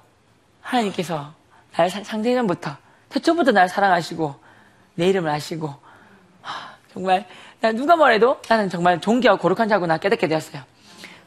하나님께서 0.62 1.34
나를 1.72 1.89
상생전부터 1.89 2.76
태초부터 3.08 3.52
나를 3.52 3.70
사랑하시고 3.70 4.36
내 4.96 5.08
이름을 5.08 5.30
아시고 5.30 5.74
하, 6.41 6.76
정말 6.94 7.26
난 7.62 7.78
누가 7.78 7.96
뭐래도 7.96 8.41
나는 8.50 8.70
정말 8.70 9.00
존귀하고 9.00 9.39
거룩한 9.41 9.70
자구나 9.70 9.98
깨닫게 9.98 10.28
되었어요. 10.28 10.63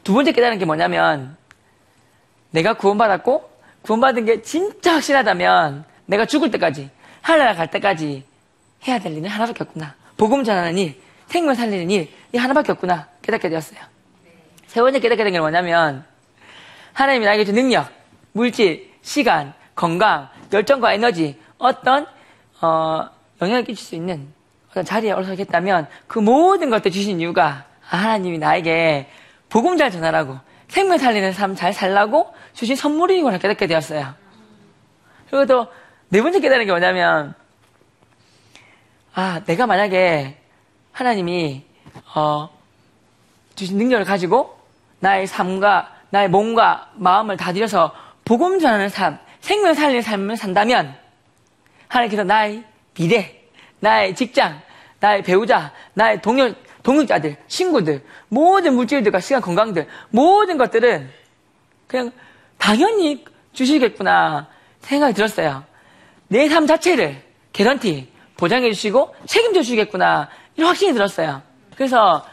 두 0.04 0.12
번째 0.12 0.32
깨달은 0.32 0.58
게 0.58 0.66
뭐냐면 0.66 1.38
내가 2.50 2.74
구원받았고 2.74 3.50
구원받은 3.82 4.26
게 4.26 4.42
진짜 4.42 4.96
확실하다면 4.96 5.84
내가 6.04 6.26
죽을 6.26 6.50
때까지 6.50 6.90
하늘나라 7.22 7.54
갈 7.54 7.70
때까지 7.70 8.22
해야 8.86 8.98
될 8.98 9.16
일은 9.16 9.30
하나밖에 9.30 9.64
없구나. 9.64 9.94
복음 10.18 10.44
전하는 10.44 10.76
일, 10.76 11.00
생명 11.26 11.54
살리는 11.54 11.90
일, 11.90 12.12
이 12.34 12.36
하나밖에 12.36 12.72
없구나 12.72 13.08
깨닫게 13.22 13.48
되었어요. 13.48 13.93
세 14.74 14.80
번째 14.80 14.98
깨닫게 14.98 15.22
된 15.22 15.32
게 15.32 15.38
뭐냐면 15.38 16.04
하나님이 16.94 17.24
나에게 17.26 17.44
준 17.44 17.54
능력, 17.54 17.88
물질, 18.32 18.92
시간, 19.02 19.54
건강, 19.76 20.28
열정과 20.52 20.94
에너지, 20.94 21.40
어떤 21.58 22.06
어, 22.60 23.08
영향을 23.40 23.62
끼칠 23.64 23.84
수 23.86 23.94
있는 23.94 24.32
어떤 24.70 24.84
자리에 24.84 25.12
올라서겠다면 25.12 25.86
그 26.08 26.18
모든 26.18 26.70
것들 26.70 26.90
주신 26.90 27.20
이유가 27.20 27.66
아, 27.88 27.96
하나님이 27.98 28.38
나에게 28.38 29.08
복음 29.48 29.76
잘 29.76 29.92
전하라고 29.92 30.38
생명 30.66 30.98
살리는 30.98 31.32
삶 31.32 31.54
잘 31.54 31.72
살라고 31.72 32.34
주신 32.52 32.74
선물이구나 32.74 33.38
깨닫게 33.38 33.68
되었어요. 33.68 34.12
그리고 35.30 35.46
또 35.46 35.68
네 36.08 36.20
번째 36.20 36.40
깨달은 36.40 36.66
게 36.66 36.70
뭐냐면 36.72 37.34
아 39.14 39.40
내가 39.46 39.66
만약에 39.66 40.36
하나님이 40.92 41.64
어, 42.14 42.48
주신 43.54 43.78
능력을 43.78 44.04
가지고 44.04 44.63
나의 45.04 45.26
삶과 45.26 45.92
나의 46.08 46.30
몸과 46.30 46.90
마음을 46.94 47.36
다 47.36 47.52
들여서 47.52 47.94
복음 48.24 48.58
전하는 48.58 48.88
삶, 48.88 49.18
생명 49.40 49.74
살리는 49.74 50.00
삶을 50.00 50.36
산다면 50.38 50.96
하나님께서 51.88 52.24
나의 52.24 52.64
미래, 52.94 53.42
나의 53.80 54.14
직장, 54.14 54.62
나의 55.00 55.22
배우자, 55.22 55.72
나의 55.92 56.22
동료, 56.22 56.50
동역자들, 56.82 57.36
친구들, 57.48 58.02
모든 58.28 58.74
물질들과 58.76 59.20
시간, 59.20 59.42
건강들, 59.42 59.86
모든 60.08 60.56
것들은 60.56 61.10
그냥 61.86 62.10
당연히 62.56 63.24
주시겠구나 63.52 64.48
생각이 64.80 65.12
들었어요. 65.12 65.64
내 66.28 66.48
삶 66.48 66.66
자체를 66.66 67.22
개런티 67.52 68.08
보장해 68.38 68.72
주시고 68.72 69.14
책임져 69.26 69.60
주시겠구나 69.60 70.30
이런 70.56 70.68
확신이 70.68 70.94
들었어요. 70.94 71.42
그래서 71.76 72.24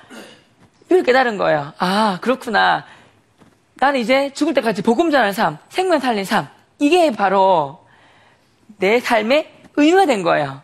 이걸 0.92 1.04
깨달은 1.04 1.38
거예요. 1.38 1.72
아 1.78 2.20
그렇구나. 2.22 2.86
나는 3.76 4.02
이제 4.02 4.32
죽을 4.34 4.54
때까지 4.54 4.82
복음 4.82 5.10
전하는 5.10 5.32
삶, 5.32 5.58
생명 5.70 6.00
살린 6.00 6.26
삶 6.26 6.50
이게 6.80 7.12
바로 7.12 7.88
내 8.78 9.00
삶의 9.00 9.50
의미가 9.78 10.06
된 10.06 10.22
거예요. 10.22 10.62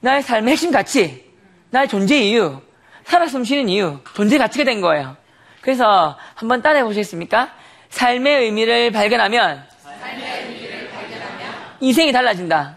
나의 0.00 0.22
삶의 0.22 0.52
핵심 0.52 0.70
가치, 0.70 1.30
나의 1.68 1.86
존재 1.86 2.18
이유, 2.18 2.62
살아 3.04 3.26
숨쉬는 3.26 3.68
이유, 3.68 4.00
존재 4.14 4.38
가치가 4.38 4.64
된 4.64 4.80
거예요. 4.80 5.18
그래서 5.60 6.16
한번 6.34 6.62
따라해 6.62 6.82
보시겠습니까? 6.84 7.52
삶의 7.90 8.44
의미를 8.44 8.90
발견하면, 8.90 9.64
인생이 11.80 12.10
달라진다. 12.10 12.76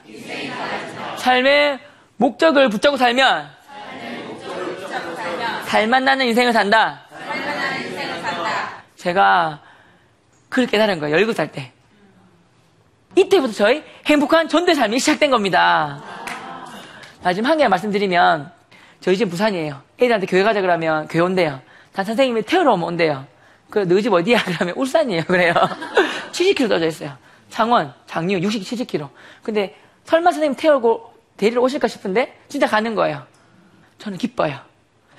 삶의 1.17 1.79
목적을 2.17 2.69
붙잡고 2.69 2.97
살면, 2.97 3.58
살만 5.69 6.03
나는 6.03 6.25
인생을 6.25 6.51
산다. 6.51 7.01
제가 8.95 9.61
그걸 10.49 10.65
깨달은 10.65 10.99
거예요. 10.99 11.15
17살 11.17 11.51
때. 11.51 11.71
이때부터 13.15 13.53
저희 13.53 13.83
행복한 14.07 14.47
전대 14.47 14.73
삶이 14.73 14.97
시작된 14.97 15.29
겁니다. 15.29 16.01
마지막 17.23 17.49
한개 17.51 17.67
말씀드리면 17.67 18.51
저희 18.99 19.15
집 19.15 19.29
부산이에요. 19.29 19.83
애들한테 20.01 20.25
교회 20.25 20.41
가자 20.41 20.61
그러면 20.61 21.07
교회 21.07 21.21
온대요. 21.21 21.61
단 21.93 22.03
선생님이 22.03 22.41
태우러 22.43 22.73
오면 22.73 22.87
온대요. 22.87 23.27
그 23.69 23.87
너희 23.87 24.01
집 24.01 24.11
어디야? 24.11 24.41
그러면 24.49 24.73
울산이에요. 24.75 25.23
그래요. 25.25 25.53
70km 26.33 26.67
떨어져 26.67 26.87
있어요. 26.87 27.15
창원, 27.51 27.93
장유 28.07 28.39
60, 28.39 28.63
70km. 28.63 29.09
근데 29.43 29.75
설마 30.05 30.31
선생님 30.31 30.57
태우고 30.57 31.13
데리러 31.37 31.61
오실까 31.61 31.87
싶은데 31.87 32.39
진짜 32.47 32.65
가는 32.65 32.95
거예요. 32.95 33.21
저는 33.99 34.17
기뻐요. 34.17 34.68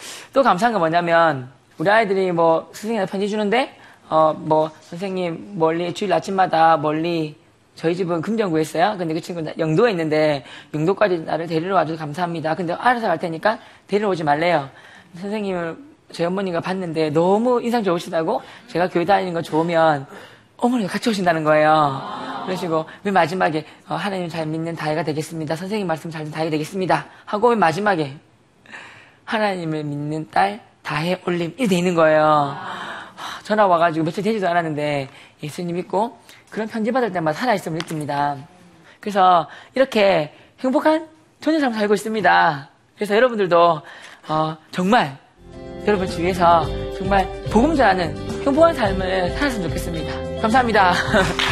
또 0.33 0.43
감사한 0.43 0.73
건 0.73 0.81
뭐냐면 0.81 1.51
우리 1.79 1.89
아이들이 1.91 2.33
뭐 2.33 2.69
선생님한테 2.73 3.11
편지 3.11 3.29
주는데 3.29 3.77
어 4.09 4.35
뭐 4.37 4.71
선생님 4.81 5.59
멀리 5.59 5.93
주일 5.95 6.13
아침마다 6.13 6.77
멀리 6.77 7.37
저희 7.77 7.95
집은 7.97 8.21
금정구에 8.21 8.61
있어요. 8.63 8.97
근데 8.99 9.15
그 9.15 9.21
친구는 9.21 9.55
영도에 9.59 9.91
있는데 9.93 10.45
영도까지 10.75 11.21
나를 11.21 11.47
데리러 11.47 11.75
와줘서 11.77 11.99
감사합니다. 11.99 12.55
근데 12.55 12.75
알아서 12.75 13.07
갈 13.07 13.19
테니까 13.19 13.59
데리러 13.87 14.11
오지 14.11 14.25
말래요. 14.25 14.69
선생님을 15.19 15.77
저희 16.13 16.27
어머니가 16.27 16.61
봤는데 16.61 17.11
너무 17.11 17.63
인상 17.63 17.83
좋으시다고 17.85 18.43
제가 18.67 18.89
교회 18.89 19.05
다니는 19.05 19.33
거 19.33 19.43
좋으면 19.43 20.07
어머니가 20.57 20.93
같이 20.93 21.09
오신다는 21.09 21.45
거예요. 21.45 22.03
그러시고 22.45 22.85
맨 23.03 23.15
마지막에 23.15 23.65
어, 23.89 23.95
하나님 23.95 24.29
잘 24.29 24.45
믿는 24.47 24.75
다이가 24.77 25.05
되겠습니다. 25.05 25.57
선생님 25.57 25.87
말씀 25.87 26.11
잘 26.11 26.23
듣는 26.25 26.33
다이가 26.35 26.51
되겠습니다. 26.51 27.07
하고 27.25 27.51
맨 27.51 27.59
마지막에 27.61 28.17
하나님을 29.31 29.85
믿는 29.85 30.29
딸 30.31 30.61
다해 30.83 31.21
올림 31.25 31.51
이렇게 31.51 31.69
돼 31.69 31.77
있는 31.77 31.95
거예요. 31.95 32.57
전화 33.45 33.67
와가지고 33.67 34.05
며칠 34.05 34.25
되지도 34.25 34.49
않았는데 34.49 35.09
예수님 35.43 35.77
믿고 35.77 36.19
그런 36.51 36.67
편지 36.67 36.91
받을 36.91 37.13
때마다 37.13 37.39
살아있음을 37.39 37.79
느낍니다. 37.79 38.37
그래서 38.99 39.49
이렇게 39.75 40.35
행복한 40.59 41.07
존재 41.41 41.61
삶 41.61 41.73
살고 41.73 41.95
있습니다. 41.95 42.69
그래서 42.97 43.15
여러분들도 43.15 43.83
어, 44.29 44.57
정말 44.73 45.17
여러분 45.87 46.09
주위에서 46.09 46.65
정말 46.99 47.27
복음 47.53 47.77
전하는 47.77 48.17
행복한 48.45 48.75
삶을 48.75 49.31
살았으면 49.37 49.69
좋겠습니다. 49.69 50.41
감사합니다. 50.43 50.93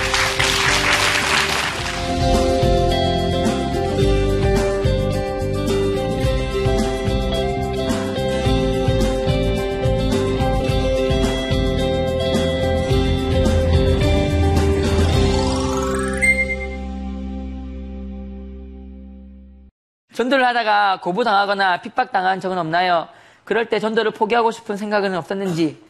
전도를 20.19 20.45
하다가 20.45 20.99
고부당하거나 21.01 21.81
핍박당한 21.81 22.41
적은 22.41 22.59
없나요? 22.59 23.07
그럴 23.45 23.67
때 23.67 23.79
전도를 23.79 24.11
포기하고 24.11 24.51
싶은 24.51 24.77
생각은 24.77 25.15
없었는지 25.15 25.81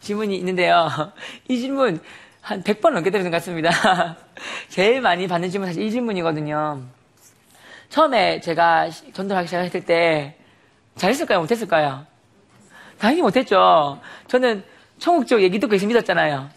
질문이 0.00 0.34
있는데요. 0.38 0.88
이 1.46 1.58
질문 1.58 2.00
한 2.40 2.62
100번 2.62 2.92
넘게 2.92 3.10
들은 3.10 3.24
것 3.24 3.30
같습니다. 3.32 4.16
제일 4.70 5.02
많이 5.02 5.28
받는 5.28 5.50
질문 5.50 5.68
사실 5.68 5.82
이 5.82 5.90
질문이거든요. 5.90 6.80
처음에 7.90 8.40
제가 8.40 8.88
시- 8.88 9.12
전도하기 9.12 9.46
시작했을 9.46 9.84
때 9.84 10.38
잘했을까요? 10.96 11.40
못했을까요? 11.40 12.06
당연히 12.98 13.20
못했죠. 13.20 14.00
저는 14.28 14.64
천국 14.98 15.26
쪽 15.26 15.42
얘기 15.42 15.60
듣고 15.60 15.74
예수 15.74 15.86
믿었잖아요. 15.86 16.48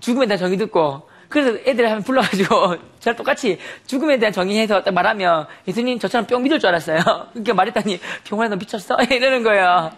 죽음에 0.00 0.26
대한 0.26 0.40
정의 0.40 0.58
듣고 0.58 1.08
그래서 1.30 1.56
애들 1.64 1.86
한번 1.86 2.02
불러가지고 2.02 2.76
저랑 3.00 3.16
똑같이 3.16 3.58
죽음에 3.86 4.18
대한 4.18 4.32
정의해서 4.32 4.82
딱 4.82 4.92
말하면 4.92 5.46
예수님 5.66 5.98
저처럼 5.98 6.26
뿅 6.26 6.42
믿을 6.42 6.58
줄 6.58 6.68
알았어요. 6.68 6.98
그러니까 7.32 7.54
말했더니 7.54 8.00
병원에 8.24 8.50
너 8.50 8.56
미쳤어? 8.56 8.96
이러는 9.10 9.42
거예요. 9.42 9.92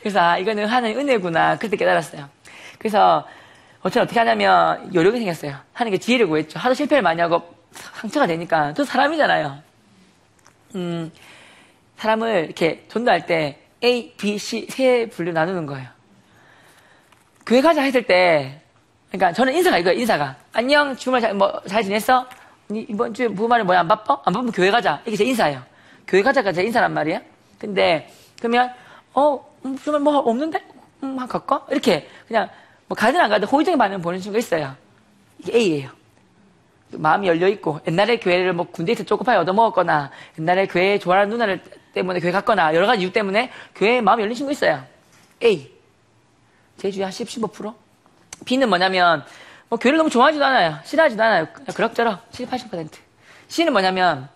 그래서 0.00 0.20
아 0.20 0.38
이거는 0.38 0.66
하나의 0.66 0.96
은혜구나 0.96 1.56
그때 1.58 1.76
깨달았어요. 1.76 2.28
그래서 2.78 3.26
어쩌면 3.80 4.04
어떻게 4.04 4.18
하냐면 4.18 4.92
요령이 4.94 5.18
생겼어요. 5.18 5.56
하는 5.72 5.92
게 5.92 5.98
지혜를 5.98 6.26
구했죠. 6.26 6.58
하도 6.58 6.74
실패를 6.74 7.02
많이 7.02 7.20
하고 7.20 7.54
상처가 7.70 8.26
되니까 8.26 8.74
또 8.74 8.84
사람이잖아요. 8.84 9.62
음 10.74 11.12
사람을 11.96 12.44
이렇게 12.46 12.84
전도할 12.88 13.26
때 13.26 13.58
A, 13.84 14.12
B, 14.16 14.38
C 14.38 14.66
세 14.68 15.08
분류 15.08 15.32
나누는 15.32 15.66
거예요. 15.66 15.88
교회 17.46 17.62
가자 17.62 17.80
했을 17.80 18.02
때, 18.02 18.60
그러니까 19.10 19.32
저는 19.32 19.54
인사가 19.54 19.78
이거예요, 19.78 19.98
인사가. 19.98 20.36
안녕, 20.52 20.94
주말 20.96 21.20
잘, 21.20 21.34
뭐, 21.34 21.60
잘 21.66 21.82
지냈어? 21.82 22.26
니 22.70 22.84
이번 22.88 23.14
주에 23.14 23.28
부말에 23.28 23.62
뭐야, 23.62 23.80
안 23.80 23.88
바빠? 23.88 24.20
안 24.24 24.32
바쁘면 24.32 24.52
교회 24.52 24.70
가자. 24.70 25.00
이게 25.06 25.16
제 25.16 25.24
인사예요. 25.24 25.62
교회 26.06 26.22
가자가 26.22 26.52
제 26.52 26.62
인사란 26.62 26.92
말이에요. 26.92 27.20
근데, 27.58 28.10
그러면, 28.38 28.70
어, 29.14 29.44
음, 29.64 29.78
주말 29.78 30.00
뭐 30.00 30.18
없는데? 30.18 30.62
음, 31.02 31.18
한 31.18 31.26
갈까? 31.26 31.66
이렇게, 31.70 32.08
그냥, 32.26 32.48
뭐 32.86 32.96
가든 32.96 33.18
안 33.20 33.30
가든 33.30 33.48
호의적인 33.48 33.78
반응 33.78 34.02
보는 34.02 34.20
친구가 34.20 34.38
있어요. 34.38 34.74
이게 35.38 35.56
A예요. 35.56 35.90
마음이 36.92 37.26
열려 37.26 37.48
있고, 37.48 37.80
옛날에 37.86 38.18
교회를 38.18 38.52
뭐 38.52 38.66
군대에서 38.70 39.04
쪼꼬파이 39.04 39.36
얻어먹었거나, 39.38 40.10
옛날에 40.38 40.66
교회에 40.66 40.98
좋아하는 40.98 41.30
누나를 41.30 41.62
때문에 41.94 42.20
교회 42.20 42.30
갔거나, 42.32 42.74
여러 42.74 42.86
가지 42.86 43.02
이유 43.02 43.12
때문에 43.12 43.50
교회에 43.74 44.02
마음이 44.02 44.22
열린 44.22 44.34
친구 44.34 44.52
있어요. 44.52 44.84
A. 45.42 45.72
제주의 46.76 47.02
한 47.02 47.10
10, 47.10 47.26
15%? 47.28 47.87
B는 48.44 48.68
뭐냐면, 48.68 49.24
뭐 49.68 49.78
교회를 49.78 49.98
너무 49.98 50.10
좋아하지도 50.10 50.44
않아요. 50.44 50.78
싫어하지도 50.84 51.22
않아요. 51.22 51.46
그럭저럭 51.74 52.30
70, 52.32 52.50
80%. 52.70 52.90
C는 53.48 53.72
뭐냐면, 53.72 54.28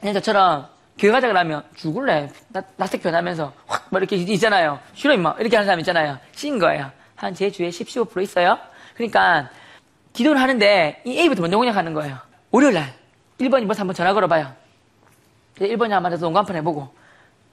그냥 0.00 0.14
저처럼 0.14 0.68
교회 0.98 1.10
가자 1.10 1.28
그러면 1.28 1.62
죽을래. 1.74 2.30
나, 2.48 2.62
나색 2.76 3.02
변하면서 3.02 3.52
확, 3.66 3.86
뭐 3.90 3.98
이렇게 3.98 4.16
있잖아요. 4.16 4.78
싫어, 4.94 5.14
임마. 5.14 5.36
이렇게 5.38 5.56
하는 5.56 5.66
사람 5.66 5.80
있잖아요. 5.80 6.18
C인 6.32 6.58
거예요. 6.58 6.90
한 7.16 7.34
제 7.34 7.50
주에 7.50 7.70
10, 7.70 7.86
15% 7.88 8.22
있어요. 8.22 8.58
그러니까, 8.94 9.48
기도를 10.12 10.40
하는데, 10.40 11.00
이 11.04 11.18
A부터 11.18 11.42
먼저 11.42 11.56
공략하는 11.56 11.94
거예요. 11.94 12.18
월요일 12.50 12.74
날, 12.74 12.92
1번, 13.40 13.64
2번, 13.66 13.74
3번 13.74 13.94
전화 13.94 14.12
걸어봐요. 14.12 14.52
1번이 15.58 15.90
한 15.90 16.02
만나서 16.02 16.24
농구 16.26 16.38
한판 16.38 16.56
해보고, 16.56 16.92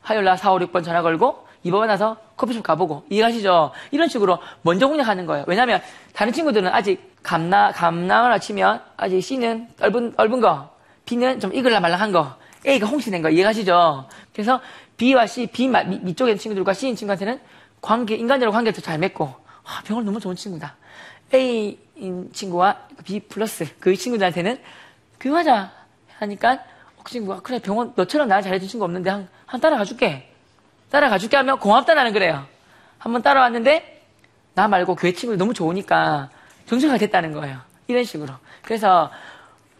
화요일 0.02 0.26
날 0.26 0.38
4, 0.38 0.52
5, 0.54 0.60
6번 0.60 0.84
전화 0.84 1.02
걸고, 1.02 1.48
2번 1.65 1.86
나서 1.88 2.17
커피숍 2.38 2.63
가보고, 2.63 3.04
이해가시죠? 3.10 3.71
이런 3.91 4.08
식으로 4.08 4.39
먼저 4.62 4.88
공략하는 4.88 5.26
거예요. 5.26 5.45
왜냐면, 5.47 5.82
다른 6.13 6.34
친구들은 6.34 6.71
아직 6.74 7.15
감나, 7.24 7.71
감남을 7.71 8.39
치면, 8.39 8.82
아직 8.97 9.21
C는 9.21 9.67
떫은, 9.78 10.15
떫은 10.17 10.41
거, 10.41 10.69
B는 11.06 11.39
좀 11.39 11.54
익을라 11.54 11.80
말랑한 11.80 12.12
거, 12.12 12.36
A가 12.65 12.88
홍시된 12.88 13.21
거, 13.21 13.30
이해가시죠? 13.30 14.08
그래서 14.34 14.60
B와 14.97 15.28
C, 15.28 15.47
B 15.47 15.67
밑쪽에 15.67 16.32
있는 16.32 16.39
친구들과 16.39 16.74
C인 16.74 16.95
친구한테는 16.95 17.39
관계, 17.82 18.15
인간적으로 18.15 18.52
관계를 18.52 18.76
더 18.76 18.82
잘 18.82 19.00
맺고, 19.00 19.34
아, 19.63 19.82
병원 19.86 20.06
너무 20.06 20.19
좋은 20.19 20.36
친구다. 20.36 20.76
A인 21.34 22.30
친구와 22.34 22.78
B 23.04 23.19
플러스, 23.21 23.67
그 23.80 23.95
친구들한테는 23.95 24.60
하니까, 26.17 26.54
어, 26.97 27.02
그 27.04 27.12
친구가, 27.12 27.41
그래, 27.41 27.60
병원, 27.60 27.93
너처럼 27.95 28.28
날 28.28 28.41
잘해준 28.41 28.67
친구 28.67 28.86
없는데, 28.86 29.10
한, 29.10 29.28
한 29.45 29.62
따라가 29.62 29.84
줄게. 29.84 30.31
따라가 30.92 31.18
줄게 31.18 31.38
하면 31.38 31.58
고맙다 31.58 31.96
나는 31.96 32.14
그래요. 32.14 32.46
한번 33.00 33.24
따라왔는데 33.24 34.04
나 34.54 34.68
말고 34.68 34.96
교회 34.96 35.14
친구들 35.14 35.38
너무 35.38 35.54
좋으니까 35.54 36.30
정서가 36.68 36.98
됐다는 36.98 37.32
거예요. 37.34 37.60
이런 37.88 38.04
식으로. 38.04 38.34
그래서 38.62 39.10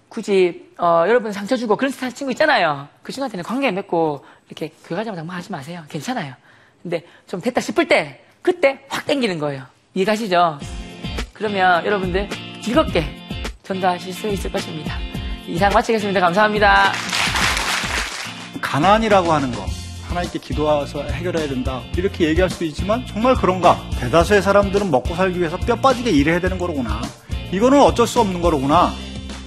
굳이 0.10 0.72
어, 0.78 1.04
여러분 1.08 1.32
상처 1.32 1.56
주고 1.56 1.76
그런 1.76 1.92
스타일 1.92 2.14
친구 2.14 2.32
있잖아요. 2.32 2.88
그 3.04 3.12
친구한테는 3.12 3.44
관계 3.44 3.72
맺고 3.72 4.26
이렇게 4.48 4.74
교회 4.86 4.98
가자마자 4.98 5.24
뭐 5.24 5.36
하지 5.36 5.52
마세요. 5.52 5.84
괜찮아요. 5.90 6.34
근데 6.82 7.06
좀 7.28 7.42
됐다 7.42 7.62
싶을 7.62 7.88
때 7.88 8.24
그때 8.42 8.86
확 8.90 9.06
땡기는 9.06 9.38
거예요. 9.38 9.66
이해가시죠? 9.94 10.60
그러면 11.34 11.86
여러분들 11.86 12.30
즐겁게 12.64 13.06
전도하실 13.64 14.14
수 14.14 14.28
있을 14.30 14.52
것입니다. 14.52 14.98
이상 15.48 15.72
마치겠습니다. 15.74 16.20
감사합니다. 16.22 16.92
가난이라고 18.62 19.32
하는 19.32 19.52
거 19.52 19.66
하나님께 20.12 20.40
기도해서 20.40 21.04
해결해야 21.04 21.48
된다. 21.48 21.82
이렇게 21.96 22.28
얘기할 22.28 22.50
수도 22.50 22.66
있지만 22.66 23.06
정말 23.08 23.34
그런가? 23.34 23.82
대다수의 23.98 24.42
사람들은 24.42 24.92
먹고 24.92 25.16
살기 25.16 25.40
위해서 25.40 25.58
뼈 25.58 25.78
빠지게 25.78 26.12
일해야 26.12 26.42
되는 26.42 26.58
거로구나. 26.58 27.02
이거는 27.52 27.82
어쩔 27.82 28.06
수 28.06 28.20
없는 28.20 28.42
거로구나. 28.42 28.94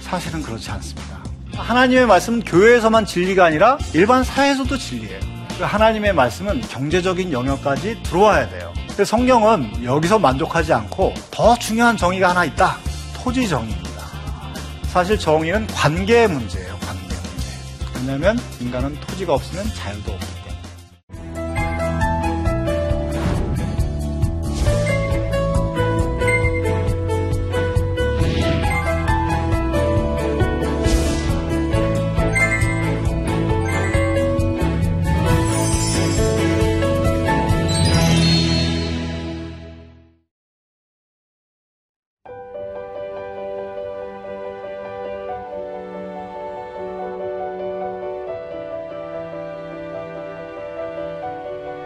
사실은 0.01 0.41
그렇지 0.41 0.71
않습니다. 0.71 1.23
하나님의 1.53 2.07
말씀은 2.07 2.43
교회에서만 2.43 3.05
진리가 3.05 3.45
아니라 3.45 3.77
일반 3.93 4.23
사회에서도 4.23 4.75
진리예요. 4.75 5.19
그 5.57 5.63
하나님의 5.63 6.13
말씀은 6.13 6.61
경제적인 6.61 7.31
영역까지 7.31 8.01
들어와야 8.03 8.49
돼요. 8.49 8.73
성경은 9.05 9.83
여기서 9.83 10.17
만족하지 10.17 10.73
않고 10.73 11.13
더 11.29 11.55
중요한 11.57 11.95
정의가 11.95 12.29
하나 12.29 12.43
있다. 12.43 12.77
토지 13.13 13.47
정의입니다. 13.47 14.01
사실 14.87 15.19
정의는 15.19 15.67
관계의 15.67 16.27
문제예요 16.27 16.77
관계 16.79 17.03
문제. 17.03 17.99
왜냐하면 17.99 18.39
인간은 18.59 18.99
토지가 19.01 19.33
없으면 19.33 19.65
자유도 19.75 20.11
없기 20.13 20.34